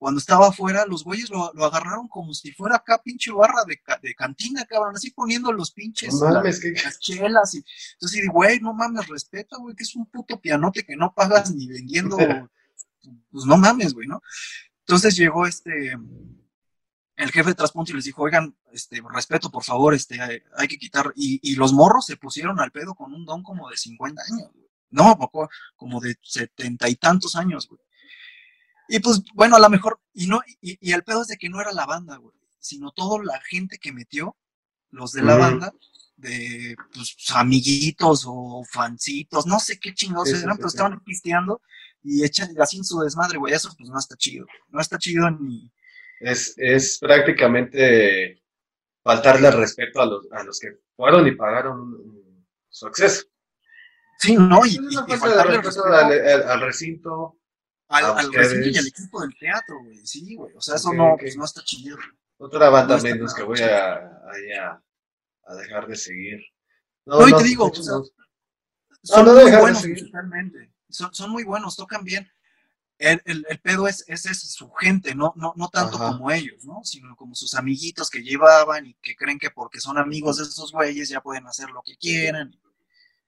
cuando 0.00 0.18
estaba 0.18 0.48
afuera, 0.48 0.86
los 0.86 1.04
güeyes 1.04 1.28
lo, 1.28 1.52
agarraron 1.62 2.08
como 2.08 2.32
si 2.32 2.52
fuera 2.52 2.76
acá 2.76 3.02
pinche 3.04 3.30
barra 3.32 3.66
de, 3.66 3.78
de 4.00 4.14
cantina, 4.14 4.64
cabrón, 4.64 4.96
así 4.96 5.10
poniendo 5.10 5.52
los 5.52 5.72
pinches 5.72 6.14
las 6.14 6.98
chelas. 7.00 7.54
Y, 7.54 7.62
entonces, 7.92 8.26
güey, 8.32 8.60
no 8.60 8.72
mames, 8.72 9.08
respeta, 9.08 9.58
güey, 9.58 9.76
que 9.76 9.82
es 9.82 9.94
un 9.94 10.06
puto 10.06 10.40
pianote 10.40 10.86
que 10.86 10.96
no 10.96 11.12
pagas 11.12 11.54
ni 11.54 11.68
vendiendo. 11.68 12.16
pues 13.30 13.44
no 13.44 13.58
mames, 13.58 13.92
güey, 13.92 14.08
¿no? 14.08 14.22
Entonces 14.86 15.14
llegó 15.16 15.46
este, 15.46 15.92
el 17.16 17.30
jefe 17.30 17.50
de 17.50 17.54
transpunte 17.54 17.92
y 17.92 17.96
les 17.96 18.06
dijo, 18.06 18.22
oigan, 18.22 18.56
este, 18.72 19.02
respeto, 19.12 19.50
por 19.50 19.64
favor, 19.64 19.92
este, 19.92 20.18
hay, 20.18 20.66
que 20.66 20.78
quitar. 20.78 21.12
Y, 21.14 21.40
y, 21.42 21.56
los 21.56 21.74
morros 21.74 22.06
se 22.06 22.16
pusieron 22.16 22.58
al 22.58 22.72
pedo 22.72 22.94
con 22.94 23.12
un 23.12 23.26
don 23.26 23.42
como 23.42 23.68
de 23.68 23.76
50 23.76 24.22
años, 24.32 24.50
güey. 24.54 24.66
No, 24.88 25.18
como 25.76 26.00
de 26.00 26.16
setenta 26.22 26.88
y 26.88 26.96
tantos 26.96 27.36
años, 27.36 27.68
güey. 27.68 27.80
Y 28.92 28.98
pues, 28.98 29.22
bueno, 29.34 29.54
a 29.54 29.60
lo 29.60 29.70
mejor, 29.70 30.00
y 30.12 30.26
no, 30.26 30.40
y, 30.60 30.92
el 30.92 31.04
pedo 31.04 31.22
es 31.22 31.28
de 31.28 31.36
que 31.36 31.48
no 31.48 31.60
era 31.60 31.72
la 31.72 31.86
banda, 31.86 32.16
güey, 32.16 32.34
sino 32.58 32.90
toda 32.90 33.22
la 33.22 33.40
gente 33.48 33.78
que 33.78 33.92
metió, 33.92 34.36
los 34.90 35.12
de 35.12 35.22
la 35.22 35.36
banda, 35.36 35.72
de 36.16 36.74
pues, 36.92 37.16
amiguitos 37.34 38.24
o 38.26 38.64
fancitos, 38.68 39.46
no 39.46 39.60
sé 39.60 39.78
qué 39.78 39.94
chingados 39.94 40.28
Sí, 40.28 40.34
eran, 40.34 40.50
sí, 40.50 40.56
pero 40.56 40.68
sí. 40.68 40.76
estaban 40.76 41.00
pisteando 41.04 41.62
y 42.02 42.24
echan 42.24 42.50
así 42.60 42.78
en 42.78 42.84
su 42.84 42.98
desmadre, 43.00 43.38
güey. 43.38 43.54
Eso 43.54 43.72
pues 43.78 43.88
no 43.88 43.98
está 43.98 44.16
chido. 44.16 44.44
No 44.70 44.80
está 44.80 44.98
chido 44.98 45.30
ni. 45.30 45.70
Es, 46.18 46.54
es 46.56 46.98
prácticamente 46.98 48.42
faltarle 49.04 49.50
respeto 49.52 50.00
a 50.02 50.06
los, 50.06 50.26
a 50.32 50.42
los 50.42 50.58
que 50.58 50.68
fueron 50.96 51.26
y 51.28 51.32
pagaron 51.32 51.96
su 52.68 52.86
acceso. 52.86 53.22
Sí, 54.18 54.34
no, 54.36 54.66
y, 54.66 54.70
y- 54.70 55.12
y 55.14 55.16
faltarle 55.16 55.58
respeto 55.62 55.84
respeto 55.84 55.84
al, 55.86 56.12
al- 56.12 56.48
al 56.50 56.60
recinto. 56.60 57.39
Al, 57.90 58.04
a 58.04 58.08
al 58.18 58.26
ustedes. 58.26 58.50
recinto 58.52 58.68
y 58.68 58.78
al 58.78 58.86
equipo 58.86 59.20
del 59.20 59.36
teatro, 59.38 59.82
güey. 59.84 60.06
Sí, 60.06 60.34
güey. 60.34 60.54
O 60.56 60.60
sea, 60.60 60.76
eso 60.76 60.92
no, 60.92 61.12
ok. 61.14 61.20
pues, 61.20 61.36
no 61.36 61.44
está 61.44 61.62
chido. 61.64 61.96
Otra 62.38 62.70
banda 62.70 62.96
No 62.96 63.02
menos 63.02 63.34
que 63.34 63.42
voy 63.42 63.60
a, 63.60 63.96
ahí 63.96 64.52
a, 64.58 64.82
a 65.46 65.54
dejar 65.56 65.86
de 65.86 65.96
seguir. 65.96 66.40
No, 67.04 67.28
y 67.28 67.32
te 67.36 67.42
digo, 67.44 67.66
o 67.66 67.74
sea, 67.74 67.94
no. 67.94 68.04
Son 69.02 69.26
no 69.26 69.32
muy 69.34 69.44
dejar 69.44 69.60
buenos 69.60 69.86
musicalmente. 69.86 70.72
Son, 70.88 71.12
son 71.14 71.30
muy 71.30 71.44
buenos, 71.44 71.76
tocan 71.76 72.04
bien. 72.04 72.30
El, 72.98 73.22
el, 73.24 73.46
el 73.48 73.58
pedo 73.60 73.88
es, 73.88 74.04
es, 74.08 74.26
es 74.26 74.40
su 74.52 74.70
gente, 74.72 75.14
no, 75.14 75.32
no, 75.36 75.54
no 75.56 75.68
tanto 75.70 75.96
Ajá. 75.96 76.08
como 76.08 76.30
ellos, 76.30 76.64
¿no? 76.66 76.82
Sino 76.84 77.16
como 77.16 77.34
sus 77.34 77.54
amiguitos 77.54 78.10
que 78.10 78.22
llevaban 78.22 78.86
y 78.86 78.94
que 79.02 79.16
creen 79.16 79.38
que 79.38 79.50
porque 79.50 79.80
son 79.80 79.96
amigos 79.96 80.36
de 80.36 80.44
esos 80.44 80.70
güeyes 80.70 81.08
ya 81.08 81.22
pueden 81.22 81.46
hacer 81.46 81.70
lo 81.70 81.82
que 81.82 81.96
quieran. 81.96 82.54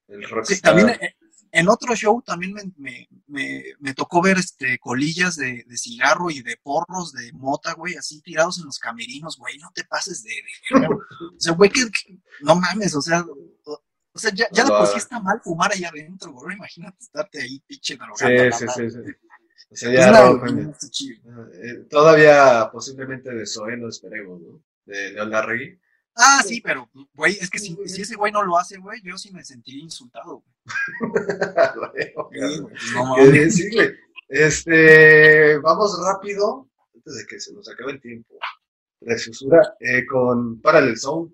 El 0.09 0.27
Sí, 0.45 0.61
también 0.61 0.91
eh, 0.91 1.17
en 1.53 1.69
otro 1.69 1.95
show 1.95 2.23
también 2.23 2.53
me, 2.55 2.63
me, 2.77 3.09
me, 3.27 3.63
me 3.79 3.95
tocó 3.95 4.23
ver 4.23 4.39
este 4.39 4.79
colillas 4.79 5.37
de, 5.37 5.65
de 5.67 5.77
cigarro 5.77 6.31
y 6.31 6.43
de 6.43 6.57
porros 6.63 7.13
de 7.13 7.31
mota, 7.35 7.75
güey, 7.75 7.95
así 7.97 8.21
tirados 8.23 8.59
en 8.59 8.65
los 8.65 8.79
camerinos, 8.79 9.37
güey, 9.39 9.59
no 9.59 9.71
te 9.75 9.85
pases 9.85 10.23
de... 10.25 10.31
de- 10.31 10.87
o 10.89 10.99
sea, 11.39 11.53
güey, 11.53 11.71
que, 11.71 11.83
que- 11.91 12.19
no 12.41 12.57
mames, 12.57 12.95
o 12.97 13.03
sea, 13.03 13.25
o, 14.15 14.19
sea, 14.19 14.31
ya, 14.35 14.47
ya 14.53 14.65
de 14.65 14.71
por 14.71 14.87
sí 14.87 14.99
está 14.99 15.21
mal 15.21 15.41
fumar 15.43 15.73
allá 15.73 15.89
adentro, 15.91 16.33
güey, 16.33 16.57
imagínate 16.57 16.97
estarte 17.01 17.41
ahí, 17.43 17.61
pinche 17.67 17.97
drogando. 17.97 18.57
Sí, 18.59 18.67
sí, 18.67 18.91
sí, 18.91 18.91
sí. 18.91 19.13
O 19.71 19.77
sea, 19.77 19.89
ya 19.93 20.11
rojo. 20.33 20.47
Eh, 21.55 21.87
todavía 21.89 22.69
posiblemente 22.71 23.31
de 23.33 23.47
Zoé 23.47 23.77
no 23.79 23.89
esperemos, 23.89 24.41
¿no? 24.41 24.63
De 24.85 25.13
Larregui. 25.13 25.79
Ah, 26.15 26.43
sí, 26.47 26.61
pero, 26.61 26.91
güey, 27.15 27.39
es 27.41 27.49
que 27.49 27.59
si, 27.59 27.77
si 27.89 28.03
ese 28.03 28.17
güey 28.17 28.33
no 28.33 28.43
lo 28.43 28.59
hace, 28.59 28.79
güey, 28.79 29.01
yo 29.03 29.17
sí 29.17 29.33
me 29.33 29.45
sentiría 29.45 29.83
insultado, 29.83 30.43
güey. 30.43 30.55
Pues 32.31 32.93
no 32.95 33.51
sí, 33.51 33.71
güey. 33.75 33.91
Este, 34.29 35.59
vamos 35.59 35.99
rápido, 36.07 36.69
antes 36.95 37.17
de 37.17 37.27
que 37.27 37.41
se 37.41 37.53
nos 37.53 37.69
acabe 37.69 37.93
el 37.93 38.01
tiempo. 38.01 38.35
Refusura, 39.01 39.75
eh, 39.81 40.07
con 40.07 40.61
Parallel 40.61 40.97
Zone. 40.99 41.33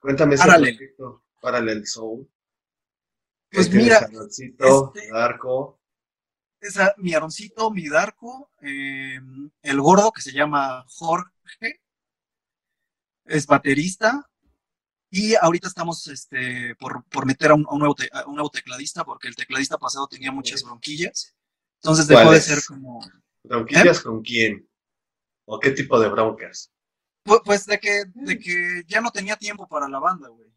Cuéntame 0.00 0.34
ese 0.36 0.44
Parallel. 0.46 0.76
proyecto, 0.76 1.24
Parallel 1.40 1.86
Zone. 1.86 2.26
Pues 3.50 3.68
¿Qué 3.68 3.76
mira, 3.76 4.00
Carlosito, 4.00 4.92
este- 4.94 5.10
Darko? 5.10 5.80
Esa, 6.60 6.94
mi 6.98 7.14
Aroncito, 7.14 7.70
mi 7.70 7.88
Darko, 7.88 8.50
eh, 8.62 9.20
el 9.62 9.80
gordo 9.80 10.10
que 10.10 10.20
se 10.20 10.32
llama 10.32 10.84
Jorge, 10.88 11.80
es 13.28 13.46
baterista. 13.46 14.28
Y 15.10 15.34
ahorita 15.36 15.68
estamos 15.68 16.06
este, 16.08 16.74
por, 16.76 17.02
por 17.04 17.24
meter 17.24 17.50
a 17.52 17.54
un, 17.54 17.64
a 17.66 17.72
un 17.72 17.78
nuevo 17.78 17.94
te- 17.94 18.10
a 18.12 18.26
un 18.26 18.34
nuevo 18.34 18.50
tecladista, 18.50 19.04
porque 19.04 19.28
el 19.28 19.36
tecladista 19.36 19.78
pasado 19.78 20.06
tenía 20.06 20.30
muchas 20.32 20.62
bronquillas. 20.62 21.34
Entonces 21.82 22.06
dejó 22.06 22.30
de 22.32 22.40
ser 22.40 22.58
como. 22.66 23.00
¿Bronquillas 23.44 24.00
con 24.00 24.20
quién? 24.22 24.68
¿O 25.46 25.58
qué 25.58 25.70
tipo 25.70 25.98
de 25.98 26.08
broncas? 26.08 26.70
Pues, 27.22 27.40
pues 27.44 27.64
de 27.66 27.78
que, 27.78 28.04
de 28.14 28.38
que 28.38 28.82
ya 28.86 29.00
no 29.00 29.10
tenía 29.10 29.36
tiempo 29.36 29.66
para 29.66 29.88
la 29.88 29.98
banda, 29.98 30.28
güey. 30.28 30.50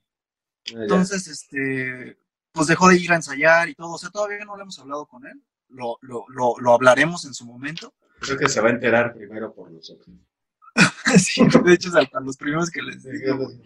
Ah. 0.76 0.80
Entonces, 0.82 1.28
este, 1.28 2.18
pues 2.52 2.68
dejó 2.68 2.90
de 2.90 2.98
ir 2.98 3.12
a 3.14 3.16
ensayar 3.16 3.70
y 3.70 3.76
todo. 3.76 3.94
O 3.94 3.98
sea, 3.98 4.10
todavía 4.10 4.44
no 4.44 4.58
lo 4.58 4.64
hemos 4.64 4.78
hablado 4.80 5.06
con 5.06 5.26
él. 5.26 5.42
Lo, 5.70 5.98
lo, 6.02 6.26
lo, 6.28 6.56
lo 6.60 6.74
hablaremos 6.74 7.24
en 7.24 7.34
su 7.34 7.46
momento. 7.46 7.94
Creo 8.20 8.38
que 8.38 8.50
se 8.50 8.60
va 8.60 8.68
a 8.68 8.74
enterar 8.74 9.14
primero 9.14 9.54
por 9.54 9.72
nosotros. 9.72 10.14
Sí, 11.19 11.41
de 11.65 11.74
hecho, 11.74 11.89
es 11.89 11.95
a 11.95 12.19
los 12.21 12.38
primeros 12.38 12.69
que 12.69 12.82
les 12.82 13.04
digo. 13.04 13.38
Güey. 13.38 13.62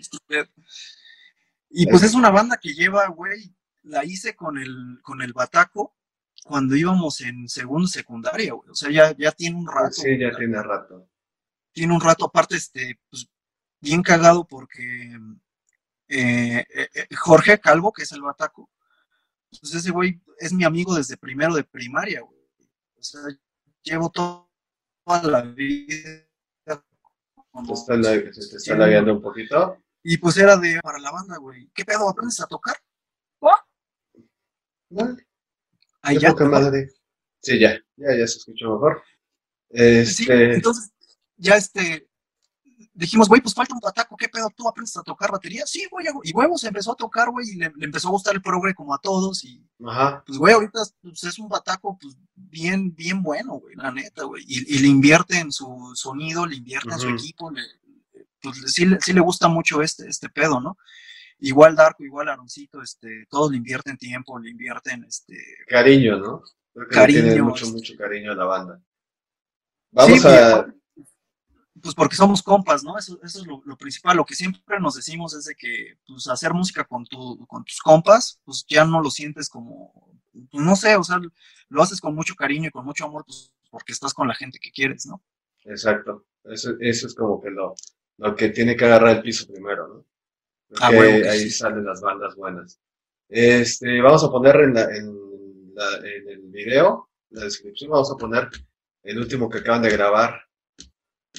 Y 1.69 1.87
pues 1.87 2.03
es 2.03 2.13
una 2.13 2.29
banda 2.29 2.57
que 2.57 2.73
lleva, 2.73 3.07
güey, 3.07 3.53
la 3.83 4.03
hice 4.05 4.35
con 4.35 4.57
el, 4.57 4.99
con 5.01 5.21
el 5.21 5.33
Bataco 5.33 5.95
cuando 6.43 6.75
íbamos 6.75 7.21
en 7.21 7.49
segundo 7.49 7.87
secundaria, 7.87 8.53
güey. 8.53 8.69
O 8.69 8.75
sea, 8.75 8.89
ya, 8.91 9.15
ya 9.17 9.31
tiene 9.31 9.57
un 9.57 9.67
rato. 9.67 9.91
Sí, 9.93 10.17
ya 10.17 10.27
güey. 10.27 10.37
tiene 10.37 10.61
rato. 10.61 11.09
Tiene 11.71 11.93
un 11.93 12.01
rato, 12.01 12.25
aparte, 12.25 12.55
este, 12.55 12.99
pues, 13.09 13.27
bien 13.81 14.01
cagado 14.01 14.47
porque 14.47 15.17
eh, 16.07 16.65
eh, 16.73 16.89
eh, 16.93 17.07
Jorge 17.15 17.59
Calvo, 17.59 17.91
que 17.91 18.03
es 18.03 18.11
el 18.13 18.21
Bataco, 18.21 18.69
pues 19.59 19.73
ese 19.73 19.91
güey 19.91 20.21
es 20.39 20.53
mi 20.53 20.63
amigo 20.63 20.95
desde 20.95 21.17
primero 21.17 21.55
de 21.55 21.63
primaria, 21.63 22.21
güey. 22.21 22.39
O 22.97 23.03
sea, 23.03 23.21
llevo 23.83 24.09
to- 24.09 24.49
toda 25.03 25.23
la 25.23 25.41
vida. 25.41 26.25
Te 27.63 27.97
la- 27.97 28.11
se 28.33 28.49
te 28.49 28.57
está 28.57 28.59
Sí. 28.59 28.73
lagueando 28.75 29.13
un 29.13 29.21
poquito. 29.21 29.77
Y 30.03 30.17
pues 30.17 30.37
era 30.37 30.57
de 30.57 30.79
para 30.81 30.99
la 30.99 31.11
banda, 31.11 31.37
güey. 31.37 31.69
¿Qué 31.73 31.85
pedo? 31.85 32.09
¿Aprendes 32.09 32.39
a 32.41 32.47
tocar? 32.47 32.75
Vale, 34.89 35.27
Ahí 36.01 36.19
ya. 36.19 36.29
poca 36.31 36.45
madre. 36.45 36.89
Sí, 37.41 37.59
ya, 37.59 37.73
ya, 37.95 38.07
ya 38.17 38.27
se 38.27 38.37
escuchó 38.37 38.71
mejor. 38.73 39.03
Sí, 39.69 39.77
Este, 39.77 40.53
entonces 40.55 40.91
ya 41.37 41.55
este 41.57 42.07
dijimos, 42.95 43.27
güey, 43.27 43.41
pues 43.41 43.53
falta 43.53 43.73
un 43.75 43.79
pataco, 43.79 44.15
¿qué 44.17 44.27
pedo? 44.29 44.49
¿Tú 44.55 44.67
aprendes 44.67 44.95
a 44.97 45.03
tocar 45.03 45.31
batería? 45.31 45.65
Sí, 45.67 45.85
güey, 45.91 46.07
y 46.23 46.33
huevos 46.33 46.63
empezó 46.63 46.93
a 46.93 46.95
tocar, 46.95 47.29
güey, 47.29 47.47
y 47.51 47.55
le, 47.57 47.71
le 47.75 47.85
empezó 47.85 48.07
a 48.07 48.11
gustar 48.11 48.33
el 48.33 48.41
progre 48.41 48.73
como 48.73 48.93
a 48.95 48.99
todos, 48.99 49.43
y 49.43 49.63
ajá, 49.85 50.23
pues, 50.25 50.37
güey, 50.39 50.53
ahorita 50.53 50.79
pues, 51.01 51.23
es 51.23 51.37
un 51.37 51.49
pataco, 51.49 51.97
pues, 52.01 52.17
bien, 52.33 52.95
bien 52.95 53.21
bueno, 53.21 53.53
güey, 53.59 53.75
la 53.75 53.91
neta, 53.91 54.23
güey, 54.23 54.43
y, 54.47 54.75
y 54.75 54.79
le 54.79 54.87
invierte 54.87 55.37
en 55.37 55.51
su 55.51 55.91
sonido, 55.95 56.45
le 56.45 56.55
invierte 56.55 56.93
en 56.93 56.99
su 56.99 57.09
equipo, 57.09 57.51
le, 57.51 57.61
pues 58.41 58.57
sí, 58.73 58.85
le- 58.85 58.99
sí 59.01 59.13
le 59.13 59.21
gusta 59.21 59.47
mucho 59.47 59.81
este, 59.81 60.07
este 60.07 60.29
pedo, 60.29 60.59
¿no? 60.61 60.77
Igual 61.39 61.75
Darko, 61.75 62.03
igual 62.03 62.29
Aroncito, 62.29 62.81
este, 62.81 63.25
todos 63.29 63.51
le 63.51 63.57
invierten 63.57 63.97
tiempo, 63.97 64.39
le 64.39 64.49
invierten, 64.51 65.03
este, 65.03 65.35
cariño, 65.67 66.17
¿no? 66.17 66.41
Creo 66.73 66.87
que 66.87 66.95
Cariño, 66.95 67.21
tiene 67.23 67.41
mucho, 67.41 67.65
este. 67.65 67.77
mucho 67.77 67.93
cariño 67.97 68.31
a 68.31 68.35
la 68.35 68.45
banda. 68.45 68.81
Vamos 69.91 70.21
Sí, 70.21 70.27
a, 70.27 70.65
pues 71.85 71.95
porque 71.95 72.15
somos 72.17 72.43
compas, 72.43 72.83
¿no? 72.83 72.97
Eso, 72.97 73.19
eso 73.23 73.41
es 73.41 73.47
lo, 73.47 73.61
lo 73.65 73.77
principal. 73.77 74.17
Lo 74.17 74.25
que 74.25 74.35
siempre 74.35 74.79
nos 74.79 74.95
decimos 74.95 75.33
es 75.35 75.45
de 75.45 75.55
que, 75.55 75.97
pues, 76.07 76.27
hacer 76.27 76.53
música 76.53 76.85
con, 76.85 77.05
tu, 77.05 77.45
con 77.47 77.63
tus 77.65 77.81
compas, 77.81 78.41
pues 78.45 78.65
ya 78.67 78.85
no 78.85 79.01
lo 79.01 79.11
sientes 79.11 79.49
como, 79.49 79.93
pues, 80.51 80.63
no 80.65 80.75
sé, 80.75 80.95
o 80.97 81.03
sea, 81.03 81.19
lo 81.69 81.83
haces 81.83 82.01
con 82.01 82.15
mucho 82.15 82.35
cariño 82.35 82.69
y 82.69 82.71
con 82.71 82.85
mucho 82.85 83.05
amor, 83.05 83.25
pues 83.25 83.51
porque 83.71 83.93
estás 83.93 84.13
con 84.13 84.27
la 84.27 84.35
gente 84.35 84.59
que 84.59 84.71
quieres, 84.71 85.05
¿no? 85.05 85.21
exacto, 85.65 86.25
eso, 86.43 86.75
eso 86.79 87.07
es 87.07 87.15
como 87.15 87.41
que 87.41 87.49
lo, 87.49 87.75
lo 88.17 88.35
que 88.35 88.49
tiene 88.49 88.75
que 88.75 88.85
agarrar 88.85 89.17
el 89.17 89.21
piso 89.21 89.47
primero, 89.47 89.87
¿no? 89.87 90.05
Ah, 90.79 90.91
que 90.91 91.27
ahí 91.29 91.49
sí. 91.49 91.51
salen 91.51 91.85
las 91.85 92.01
bandas 92.01 92.35
buenas. 92.35 92.79
Este, 93.29 94.01
vamos 94.01 94.23
a 94.23 94.29
poner 94.31 94.55
en, 94.57 94.75
la, 94.75 94.83
en, 94.95 95.75
la- 95.75 95.97
en 95.97 96.29
el 96.29 96.41
video, 96.51 97.09
en 97.31 97.39
la 97.39 97.45
descripción, 97.45 97.91
vamos 97.91 98.11
a 98.11 98.17
poner 98.17 98.49
el 99.03 99.19
último 99.19 99.49
que 99.49 99.59
acaban 99.59 99.83
de 99.83 99.91
grabar, 99.91 100.41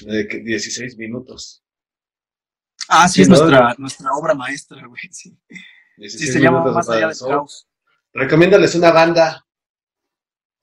de 0.05 0.27
que- 0.27 0.39
16 0.39 0.97
minutos. 0.97 1.63
Ah, 2.89 3.07
sí, 3.07 3.21
es 3.21 3.29
¿no? 3.29 3.35
nuestra, 3.37 3.75
nuestra 3.77 4.11
obra 4.13 4.33
maestra, 4.33 4.85
güey, 4.85 5.01
sí. 5.11 5.37
16 5.97 6.27
Sí, 6.27 6.33
se 6.33 6.39
llama 6.39 6.63
Más 6.71 6.87
allá 6.89 7.03
el 7.05 7.09
de 7.09 7.15
show. 7.15 7.27
Kraus. 7.27 7.67
Recomiéndales 8.13 8.75
una 8.75 8.91
banda 8.91 9.45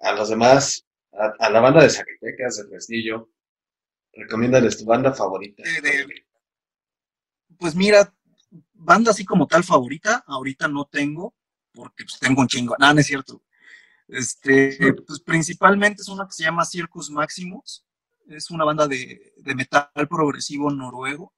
a 0.01 0.13
los 0.13 0.29
demás, 0.29 0.87
a, 1.13 1.33
a 1.47 1.51
la 1.51 1.61
banda 1.61 1.83
de 1.83 1.91
Zacatecas, 1.91 2.57
de 2.59 2.65
Fresnillo. 2.69 3.31
Recomiéndales 4.13 4.79
tu 4.79 4.85
banda 4.85 5.13
favorita. 5.13 5.63
Eh, 5.65 5.81
de- 5.83 6.27
Pues 7.59 7.75
mira, 7.75 8.15
banda 8.73 9.11
así 9.11 9.25
como 9.25 9.47
tal 9.47 9.65
favorita, 9.65 10.25
ahorita 10.27 10.69
no 10.69 10.87
tengo, 10.87 11.35
porque 11.73 12.05
pues 12.05 12.19
tengo 12.21 12.41
un 12.43 12.49
chingo. 12.49 12.77
Nada, 12.79 12.95
no 12.95 13.01
es 13.01 13.07
cierto. 13.07 13.43
Este, 14.09 14.93
pues 15.07 15.21
principalmente 15.21 16.03
es 16.03 16.09
una 16.09 16.27
que 16.27 16.33
se 16.33 16.45
llama 16.45 16.65
Circus 16.65 17.11
Maximus. 17.11 17.85
Es 18.29 18.51
una 18.51 18.65
banda 18.65 18.87
de, 18.87 19.33
de 19.37 19.55
metal 19.55 19.89
progresivo 20.09 20.71
noruego. 20.71 21.33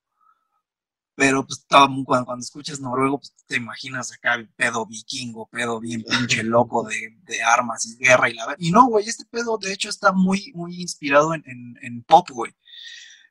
Pero 1.14 1.46
pues 1.46 1.64
cuando, 2.04 2.36
escuchas 2.38 2.78
noruego, 2.78 3.18
pues 3.18 3.34
te 3.46 3.56
imaginas 3.56 4.12
acá 4.12 4.34
el 4.34 4.50
pedo 4.50 4.84
vikingo, 4.84 5.48
pedo 5.48 5.80
bien 5.80 6.04
pinche 6.04 6.42
loco 6.42 6.86
de, 6.86 7.16
de 7.22 7.42
armas 7.42 7.86
y 7.86 7.96
guerra 7.96 8.28
y 8.28 8.34
la 8.34 8.46
Y 8.58 8.70
no, 8.70 8.86
güey, 8.88 9.08
este 9.08 9.24
pedo 9.24 9.56
de 9.56 9.72
hecho 9.72 9.88
está 9.88 10.12
muy, 10.12 10.52
muy 10.54 10.78
inspirado 10.80 11.32
en, 11.32 11.42
en, 11.46 11.78
pop, 12.02 12.28
güey. 12.30 12.54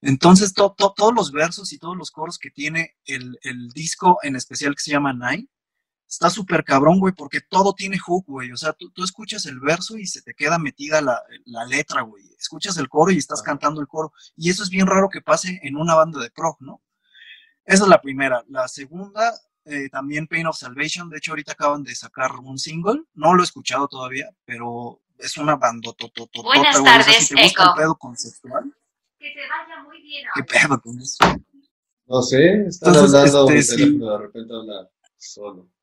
Entonces, 0.01 0.53
to- 0.53 0.73
to- 0.75 0.93
todos 0.95 1.13
los 1.13 1.31
versos 1.31 1.73
y 1.73 1.77
todos 1.77 1.95
los 1.95 2.09
coros 2.09 2.39
que 2.39 2.49
tiene 2.49 2.95
el, 3.05 3.37
el 3.43 3.69
disco, 3.69 4.17
en 4.23 4.35
especial 4.35 4.73
que 4.75 4.81
se 4.81 4.91
llama 4.91 5.13
Nine, 5.13 5.47
está 6.15 6.29
súper 6.29 6.63
cabrón, 6.63 6.99
güey, 6.99 7.13
porque 7.13 7.41
todo 7.41 7.73
tiene 7.73 7.99
hook, 7.99 8.25
güey. 8.27 8.51
O 8.51 8.57
sea, 8.57 8.73
tú, 8.73 8.89
tú 8.91 9.03
escuchas 9.03 9.45
el 9.45 9.59
verso 9.59 9.97
y 9.97 10.07
se 10.07 10.21
te 10.21 10.33
queda 10.33 10.57
metida 10.57 11.01
la, 11.01 11.21
la 11.45 11.65
letra, 11.65 12.01
güey. 12.01 12.23
Escuchas 12.39 12.77
el 12.77 12.87
coro 12.87 13.11
y 13.11 13.17
estás 13.17 13.41
cantando 13.41 13.81
el 13.81 13.87
coro. 13.87 14.13
Y 14.37 14.49
eso 14.49 14.63
es 14.63 14.69
bien 14.69 14.87
raro 14.87 15.09
que 15.09 15.21
pase 15.21 15.59
en 15.63 15.75
una 15.75 15.93
banda 15.93 16.21
de 16.21 16.31
prog, 16.31 16.55
¿no? 16.61 16.81
Esa 17.65 17.83
es 17.83 17.89
la 17.89 18.01
primera. 18.01 18.45
La 18.47 18.67
segunda, 18.67 19.33
eh, 19.65 19.89
también 19.89 20.27
Pain 20.27 20.47
of 20.47 20.57
Salvation. 20.57 21.09
De 21.09 21.17
hecho, 21.17 21.31
ahorita 21.31 21.51
acaban 21.51 21.83
de 21.83 21.93
sacar 21.95 22.31
un 22.31 22.57
single. 22.57 23.03
No 23.13 23.33
lo 23.33 23.41
he 23.41 23.45
escuchado 23.45 23.87
todavía, 23.89 24.29
pero 24.45 25.01
es 25.17 25.35
una 25.35 25.57
banda 25.57 25.91
Buenas 26.43 26.81
tardes, 26.81 27.27
si 27.27 27.35
te 27.35 27.43
gusta 27.43 27.63
el 27.63 27.75
pedo 27.75 27.95
conceptual. 27.95 28.73
Que 29.19 29.31
te 29.31 29.41
vaya 29.49 29.83
muy 29.83 30.01
bien. 30.01 30.25
¿Qué 30.33 30.43
pedo 30.43 30.79
con 30.79 30.97
eso? 30.99 31.17
No 32.07 32.21
sé, 32.21 32.67
están 32.67 32.93
Entonces, 32.93 33.33
hablando 33.33 33.49
este, 33.51 33.77
mi 33.77 33.83
sí. 33.83 33.97
de 33.97 34.17
repente 34.17 34.53
habla 34.53 34.89
solo. 35.17 35.74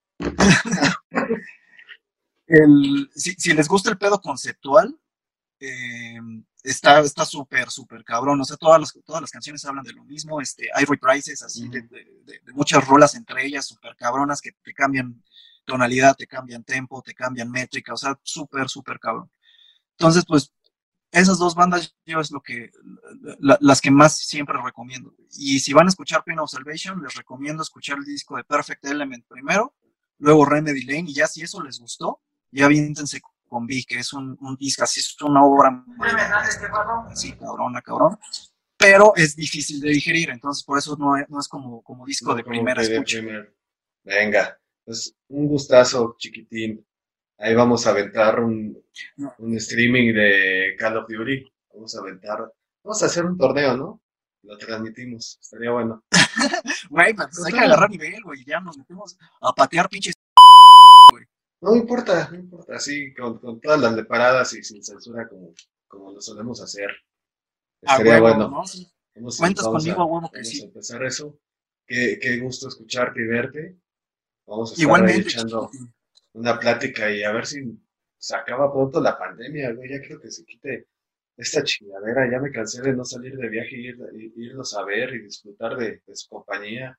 El- 2.47 3.11
si, 3.15 3.33
si 3.35 3.53
les 3.55 3.69
gusta 3.69 3.91
el 3.91 3.99
pedo 3.99 4.21
conceptual, 4.21 4.99
eh, 5.61 6.19
está 6.65 7.01
está 7.01 7.25
súper, 7.27 7.71
súper 7.71 8.05
cabrón. 8.05 8.41
O 8.41 8.45
sea, 8.45 8.57
todas 8.59 8.81
las, 8.81 8.99
todas 9.07 9.23
las 9.23 9.31
canciones 9.33 9.65
hablan 9.65 9.85
de 9.85 9.93
lo 9.95 10.05
mismo. 10.05 10.41
Este, 10.41 10.69
hay 10.75 10.85
reprises 10.87 11.43
así 11.43 11.69
de, 11.69 11.83
de- 11.83 12.05
de- 12.25 12.41
de 12.45 12.53
muchas 12.55 12.87
rolas 12.87 13.15
entre 13.17 13.47
ellas, 13.47 13.67
súper 13.67 13.97
cabronas, 13.97 14.41
que 14.41 14.53
te 14.65 14.75
cambian 14.75 15.23
tonalidad, 15.67 16.17
te 16.17 16.27
cambian 16.27 16.65
tempo, 16.65 17.03
te 17.03 17.15
cambian 17.15 17.51
métrica. 17.51 17.95
O 17.95 17.99
sea, 17.99 18.19
súper, 18.23 18.69
súper 18.69 18.99
cabrón. 19.01 19.31
Entonces, 19.99 20.25
pues, 20.27 20.53
esas 21.13 21.39
dos 21.39 21.55
bandas 21.55 21.95
yo 22.07 22.21
es 22.21 22.31
lo 22.33 22.43
que, 22.43 22.71
la- 23.41 23.59
las 23.61 23.81
que 23.81 23.91
más 23.91 24.17
siempre 24.19 24.57
recomiendo. 24.63 25.15
Y 25.39 25.61
si 25.61 25.73
van 25.73 25.87
a 25.87 25.91
escuchar 25.91 26.25
Pain 26.25 26.39
of 26.41 26.51
Salvation, 26.51 27.03
les 27.03 27.15
recomiendo 27.15 27.63
escuchar 27.63 27.99
el 27.99 28.05
disco 28.05 28.37
de 28.37 28.45
Perfect 28.45 28.85
Element 28.87 29.27
primero, 29.29 29.75
luego 30.23 30.45
Remedy 30.45 30.85
Lane, 30.85 31.11
y 31.11 31.15
ya 31.15 31.27
si 31.27 31.43
eso 31.43 31.63
les 31.63 31.79
gustó, 31.81 32.21
ya 32.51 32.67
aviéntense 32.67 33.21
con 33.49 33.65
V, 33.65 33.85
que 33.87 33.99
es 33.99 34.13
un, 34.13 34.37
un 34.41 34.57
disco, 34.57 34.85
así 34.85 35.01
es 35.01 35.15
una 35.23 35.45
obra 35.45 35.85
así, 37.11 37.33
cabrona, 37.33 37.83
cabrón. 37.83 38.19
Pero 38.77 39.13
es 39.17 39.37
difícil 39.37 39.81
de 39.81 39.91
digerir, 39.91 40.31
entonces 40.31 40.65
por 40.65 40.79
eso 40.79 40.97
no 40.97 41.17
es, 41.17 41.29
no 41.29 41.39
es 41.39 41.49
como, 41.49 41.83
como 41.83 42.05
disco 42.07 42.31
No, 42.31 42.37
de 42.37 42.43
como 42.43 42.55
primera 42.55 42.83
de 42.83 42.93
escucha. 42.95 43.19
primer- 43.19 43.55
Venga, 44.05 44.59
pues 44.85 45.15
un 45.29 45.47
gustazo, 45.47 46.17
chiquitín. 46.19 46.85
Ahí 47.39 47.55
vamos 47.55 47.87
a 47.87 47.91
aventar 47.91 48.41
un, 48.41 48.77
No. 49.17 49.35
un 49.39 49.57
streaming 49.57 50.13
de 50.15 50.75
Call 50.79 50.97
of 50.97 51.07
Duty. 51.09 51.45
Vamos 51.75 51.95
a 51.97 52.01
aventar. 52.01 52.53
Vamos 52.83 53.03
a 53.03 53.07
hacer 53.07 53.25
un 53.25 53.39
torneo, 53.39 53.77
¿no? 53.77 54.01
Lo 54.43 54.59
transmitimos. 54.59 55.39
Estaría 55.41 55.71
bueno. 55.71 56.05
Güey, 56.91 57.15
pues 57.15 57.45
hay 57.47 57.53
que 57.53 57.59
agarrar 57.61 57.91
nivel, 57.91 58.23
güey, 58.25 58.45
ya 58.45 58.61
nos 58.61 58.77
metemos 58.77 59.17
a 59.41 59.53
patear 59.53 59.89
pinches. 59.89 60.15
No 61.61 61.77
importa, 61.77 62.29
no 62.33 62.39
importa. 62.41 62.75
Así, 62.75 63.15
con, 63.15 63.39
con 63.39 63.61
todas 63.61 63.81
las 63.81 63.95
separadas 63.95 64.53
y 64.55 64.65
sin 64.65 64.83
censura 64.83 65.29
como, 65.29 65.55
como 65.87 66.11
lo 66.11 66.21
solemos 66.21 66.61
hacer. 66.61 66.91
Estaría 67.81 68.15
huevo, 68.15 68.27
bueno. 68.27 68.49
¿no? 68.49 68.67
Sí. 68.67 68.93
Cuentas 69.39 69.67
conmigo, 69.67 70.05
huevo 70.05 70.29
que 70.33 70.39
vamos 70.39 70.49
sí. 70.49 70.63
a 70.63 70.65
empezar 70.65 71.05
eso. 71.05 71.39
Qué, 71.87 72.19
qué 72.21 72.41
gusto 72.41 72.67
escucharte 72.67 73.23
y 73.23 73.27
verte. 73.27 73.77
Vamos 74.45 74.71
a 74.71 74.73
estar 74.73 74.83
Igualmente, 74.83 75.21
echando 75.21 75.71
una 76.33 76.59
plática 76.59 77.13
y 77.13 77.23
a 77.23 77.31
ver 77.31 77.47
si 77.47 77.79
se 78.19 78.35
acaba 78.35 78.73
pronto 78.73 79.01
la 79.01 79.17
pandemia, 79.17 79.73
güey. 79.73 79.89
Ya 79.89 80.01
quiero 80.01 80.21
que 80.21 80.33
se 80.33 80.45
quite 80.45 80.89
esta 81.43 81.63
chingadera. 81.63 82.31
Ya 82.31 82.41
me 82.41 82.51
cansé 82.51 82.81
de 82.83 82.93
no 82.95 83.05
salir 83.05 83.37
de 83.37 83.49
viaje 83.49 83.77
y 83.77 83.89
ir, 83.89 83.97
irlos 84.37 84.75
a 84.77 84.85
ver 84.85 85.15
y 85.15 85.23
disfrutar 85.23 85.77
de, 85.77 86.03
de 86.07 86.17
su 86.17 86.29
compañía. 86.29 86.99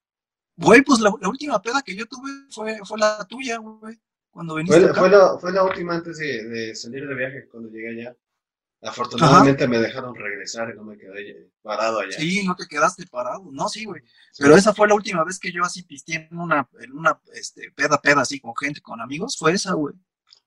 Güey, 0.55 0.81
pues 0.83 0.99
la, 0.99 1.11
la 1.19 1.29
última 1.29 1.61
peda 1.61 1.81
que 1.83 1.95
yo 1.95 2.05
tuve 2.05 2.29
fue, 2.51 2.77
fue 2.85 2.99
la 2.99 3.25
tuya, 3.27 3.57
güey. 3.57 3.99
Cuando 4.29 4.55
viniste 4.55 4.79
Fue, 4.79 4.85
la- 4.85 4.91
acá. 4.91 4.99
fue, 4.99 5.09
la, 5.09 5.37
fue 5.39 5.51
la 5.53 5.63
última 5.63 5.95
antes 5.95 6.17
de, 6.17 6.43
de 6.43 6.75
salir 6.75 7.07
de 7.07 7.15
viaje 7.15 7.47
cuando 7.49 7.69
llegué 7.69 7.89
allá. 8.01 8.15
Afortunadamente 8.81 9.65
me 9.67 9.79
dejaron 9.79 10.13
regresar 10.13 10.69
y 10.69 10.75
no 10.75 10.83
me 10.83 10.97
quedé 10.97 11.49
parado 11.61 11.99
allá. 11.99 12.11
Sí, 12.17 12.45
no 12.45 12.53
te 12.55 12.65
quedaste 12.67 13.05
parado. 13.07 13.49
No, 13.51 13.69
sí, 13.69 13.85
güey. 13.85 14.01
Pero 14.37 14.55
esa 14.57 14.73
fue 14.73 14.87
la 14.89 14.95
última 14.95 15.23
vez 15.23 15.39
que 15.39 15.51
yo 15.53 15.63
así 15.63 15.83
pisteé 15.83 16.27
en 16.29 16.37
una, 16.37 16.67
en 16.81 16.91
una 16.91 17.17
este, 17.33 17.71
peda, 17.71 18.01
peda 18.01 18.21
así 18.21 18.41
con 18.41 18.53
gente, 18.59 18.81
con 18.81 18.99
amigos. 18.99 19.37
Fue 19.39 19.53
esa, 19.53 19.73
güey. 19.73 19.95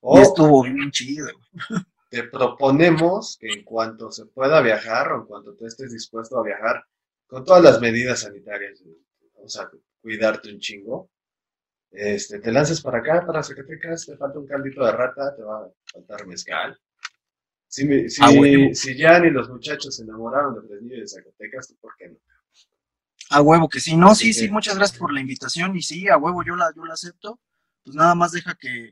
O 0.00 0.18
Y 0.18 0.22
estuvo 0.22 0.62
bien 0.64 0.90
chido, 0.90 1.28
güey. 1.32 1.80
te 2.08 2.24
proponemos 2.24 3.36
que 3.40 3.48
en 3.48 3.64
cuanto 3.64 4.10
se 4.10 4.26
pueda 4.26 4.60
viajar 4.62 5.12
o 5.12 5.20
en 5.22 5.26
cuanto 5.26 5.54
tú 5.54 5.66
estés 5.66 5.92
dispuesto 5.92 6.38
a 6.38 6.44
viajar, 6.44 6.84
con 7.26 7.44
todas 7.44 7.62
las 7.62 7.80
medidas 7.80 8.20
sanitarias, 8.20 8.82
vamos 9.34 9.56
a 9.58 9.70
cuidarte 10.00 10.50
un 10.52 10.60
chingo, 10.60 11.10
este, 11.90 12.40
te 12.40 12.52
lances 12.52 12.80
para 12.82 12.98
acá, 12.98 13.24
para 13.26 13.42
Zacatecas, 13.42 14.06
te 14.06 14.16
falta 14.16 14.38
un 14.38 14.46
caldito 14.46 14.84
de 14.84 14.92
rata, 14.92 15.34
te 15.36 15.42
va 15.42 15.64
a 15.64 15.70
faltar 15.92 16.26
mezcal. 16.26 16.78
Si, 17.68 17.84
me- 17.84 18.08
si, 18.08 18.22
Ah, 18.22 18.30
bueno. 18.36 18.74
si 18.74 18.96
ya 18.96 19.18
ni 19.20 19.30
los 19.30 19.48
muchachos 19.48 19.96
se 19.96 20.02
enamoraron 20.04 20.54
de 20.54 20.68
Fresnillo 20.68 20.96
y 20.96 21.00
de 21.00 21.08
Zacatecas, 21.08 21.68
¿tú 21.68 21.76
por 21.80 21.94
qué 21.96 22.08
no? 22.08 22.16
A 23.30 23.40
huevo 23.42 23.68
que 23.68 23.80
sí. 23.80 23.96
No, 23.96 24.14
sí, 24.14 24.26
Sí, 24.26 24.32
sí, 24.34 24.46
sí. 24.46 24.50
muchas 24.50 24.76
gracias 24.76 24.98
por 24.98 25.12
la 25.12 25.20
invitación. 25.20 25.76
Y 25.76 25.82
sí, 25.82 26.08
a 26.08 26.16
huevo 26.16 26.44
yo 26.44 26.54
la, 26.56 26.72
yo 26.74 26.84
la 26.84 26.94
acepto. 26.94 27.40
Pues 27.84 27.94
nada 27.96 28.14
más 28.14 28.32
deja 28.32 28.54
que, 28.56 28.90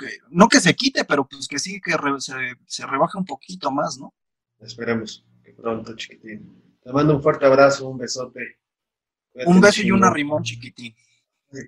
que- 0.00 0.18
no 0.30 0.48
que 0.48 0.60
se 0.60 0.74
quite, 0.74 1.04
pero 1.04 1.26
pues 1.26 1.46
que 1.46 1.58
sí, 1.58 1.80
que 1.80 1.96
re- 1.96 2.20
se, 2.20 2.32
se 2.66 2.86
rebaje 2.86 3.18
un 3.18 3.24
poquito 3.26 3.70
más, 3.70 3.98
¿no? 3.98 4.14
Esperemos 4.60 5.24
que 5.44 5.52
pronto, 5.52 5.94
chiquitín. 5.94 6.78
Te 6.82 6.92
mando 6.92 7.14
un 7.16 7.22
fuerte 7.22 7.44
abrazo, 7.46 7.88
un 7.88 7.98
besote. 7.98 8.58
Cuídate 9.32 9.50
Un 9.50 9.60
beso 9.60 9.82
y 9.82 9.90
un 9.90 10.02
arrimón 10.04 10.42
chiquitín. 10.42 10.94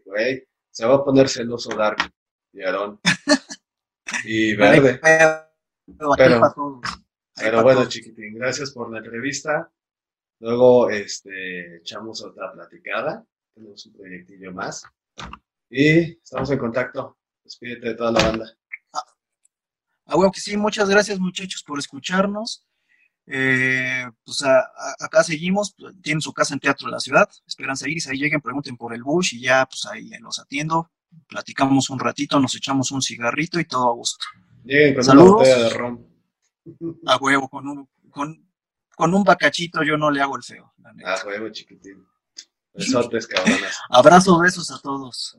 Güey, 0.07 0.45
se 0.71 0.87
va 0.87 0.95
a 0.97 1.05
poner 1.05 1.29
celoso 1.29 1.71
Dark 1.77 1.99
y 2.53 2.63
Aarón. 2.63 2.99
Y 4.25 4.55
verde. 4.57 5.01
Pero, 5.03 6.41
Pero- 7.37 7.63
bueno, 7.63 7.87
chiquitín, 7.89 8.35
gracias 8.35 8.73
por 8.73 8.91
la 8.91 8.99
entrevista. 8.99 9.71
Luego 10.41 10.91
este, 10.91 11.77
echamos 11.79 12.23
otra 12.23 12.53
platicada. 12.53 13.25
Tenemos 13.55 13.85
un 13.87 13.93
proyectillo 13.95 14.53
más. 14.53 14.85
Y 15.71 16.13
estamos 16.19 16.51
en 16.51 16.59
contacto. 16.59 17.19
Despídete 17.61 17.89
de 17.89 17.95
toda 17.95 18.13
la 18.13 18.23
banda. 18.23 18.57
A 20.07 20.17
huevo 20.17 20.33
que 20.33 20.41
sí, 20.41 20.57
muchas 20.57 20.89
gracias 20.89 21.19
muchachos 21.21 21.63
por 21.63 21.79
escucharnos. 21.79 22.67
Eh, 23.27 24.05
pues 24.25 24.43
a- 24.43 24.59
a- 24.61 24.97
acá 24.99 25.23
seguimos, 25.23 25.75
tienen 26.03 26.21
su 26.21 26.33
casa 26.33 26.55
en 26.55 26.61
Teatro 26.61 26.87
de 26.89 26.93
la 26.93 26.99
Ciudad, 27.01 27.29
Esperanza 27.47 27.89
Iris, 27.89 28.09
ahí 28.09 28.19
lleguen, 28.19 28.41
pregunten 28.41 28.77
por 28.77 28.93
el 28.95 29.05
Bush 29.05 29.35
y 29.35 29.43
ya 29.43 29.65
pues 29.67 29.87
ahí 29.87 30.11
los 30.21 30.41
atiendo, 30.41 30.91
platicamos 31.29 31.89
un 31.91 32.01
ratito, 32.01 32.41
nos 32.41 32.55
echamos 32.57 32.91
un 32.91 33.01
cigarrito 33.01 33.61
y 33.61 33.65
todo 33.65 33.91
a 33.91 33.95
gusto. 33.95 34.25
Lleguen 34.65 34.95
con 34.95 35.05
Saludos. 35.05 35.29
una 35.31 35.37
botella 35.39 35.59
de 35.59 35.71
ron. 35.71 36.07
A 37.07 37.17
huevo, 37.19 37.49
con 37.49 37.69
un, 37.69 37.89
con, 38.11 38.51
con 38.97 39.15
un 39.15 39.23
bacachito 39.23 39.83
yo 39.85 39.97
no 39.97 40.11
le 40.11 40.21
hago 40.21 40.37
el 40.37 40.43
feo. 40.43 40.75
la 40.79 40.93
neta. 40.93 41.15
Ah, 41.15 41.21
huevo, 41.27 41.49
chiquitín. 41.51 42.05
Besotes, 42.75 43.27
cabronas. 43.29 43.79
Abrazo, 43.89 44.39
besos 44.41 44.71
a 44.73 44.81
todos. 44.81 45.39